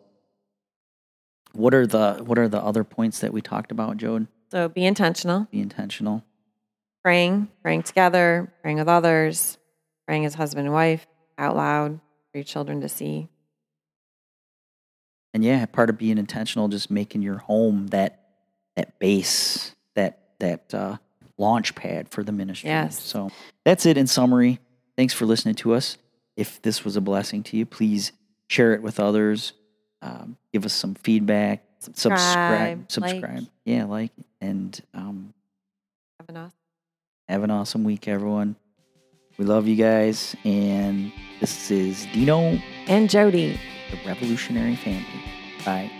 what 1.52 1.74
are 1.74 1.86
the 1.86 2.22
what 2.24 2.38
are 2.38 2.48
the 2.48 2.62
other 2.62 2.84
points 2.84 3.20
that 3.20 3.32
we 3.32 3.40
talked 3.40 3.72
about, 3.72 3.96
Jode? 3.96 4.28
So 4.50 4.68
be 4.68 4.84
intentional, 4.84 5.48
Be 5.50 5.60
intentional. 5.60 6.24
praying, 7.02 7.48
praying 7.62 7.84
together, 7.84 8.52
praying 8.60 8.76
with 8.78 8.88
others, 8.88 9.56
praying 10.06 10.26
as 10.26 10.34
husband 10.34 10.66
and 10.66 10.74
wife 10.74 11.06
out 11.38 11.56
loud 11.56 11.98
for 12.30 12.38
your 12.38 12.44
children 12.44 12.80
to 12.82 12.88
see. 12.88 13.28
and 15.34 15.42
yeah, 15.42 15.64
part 15.66 15.88
of 15.88 15.96
being 15.96 16.18
intentional, 16.18 16.68
just 16.68 16.90
making 16.90 17.22
your 17.22 17.38
home 17.38 17.86
that 17.88 18.18
that 18.76 18.98
base, 18.98 19.74
that 19.94 20.20
that 20.40 20.74
uh, 20.74 20.96
launch 21.42 21.74
pad 21.74 22.08
for 22.08 22.22
the 22.22 22.32
ministry. 22.32 22.70
Yes. 22.70 23.00
So 23.02 23.30
that's 23.64 23.84
it 23.86 23.96
in 23.98 24.06
summary. 24.06 24.58
Thanks 24.96 25.12
for 25.14 25.26
listening 25.26 25.54
to 25.56 25.74
us. 25.74 25.98
If 26.36 26.62
this 26.62 26.84
was 26.84 26.96
a 26.96 27.00
blessing 27.00 27.42
to 27.44 27.56
you, 27.56 27.66
please 27.66 28.12
share 28.48 28.72
it 28.74 28.82
with 28.82 28.98
others. 29.00 29.52
Um, 30.00 30.36
give 30.52 30.64
us 30.64 30.72
some 30.72 30.94
feedback. 30.94 31.64
Subscribe, 31.80 32.90
Subscribe. 32.90 33.22
like. 33.40 33.44
Yeah, 33.64 33.84
like 33.84 34.12
and 34.40 34.80
um, 34.94 35.34
Have 36.20 36.28
an 36.28 36.36
awesome 36.36 36.52
have 37.28 37.42
an 37.44 37.50
awesome 37.50 37.84
week, 37.84 38.08
everyone. 38.08 38.56
We 39.38 39.44
love 39.46 39.66
you 39.66 39.76
guys, 39.76 40.36
and 40.44 41.10
this 41.40 41.70
is 41.70 42.06
Dino, 42.12 42.58
And 42.86 43.08
Jodie. 43.08 43.58
the 43.90 43.98
Revolutionary 44.06 44.76
Family. 44.76 45.06
Bye. 45.64 45.90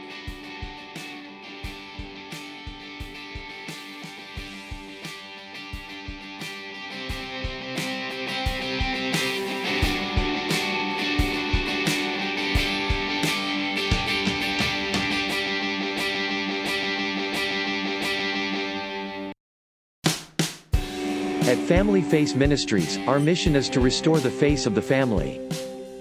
Family 21.73 22.03
Face 22.03 22.35
Ministries, 22.35 22.99
our 23.09 23.19
mission 23.19 23.57
is 23.57 23.71
to 23.71 23.81
restore 23.81 24.21
the 24.21 24.31
face 24.31 24.67
of 24.67 24.75
the 24.75 24.83
family. 24.83 25.41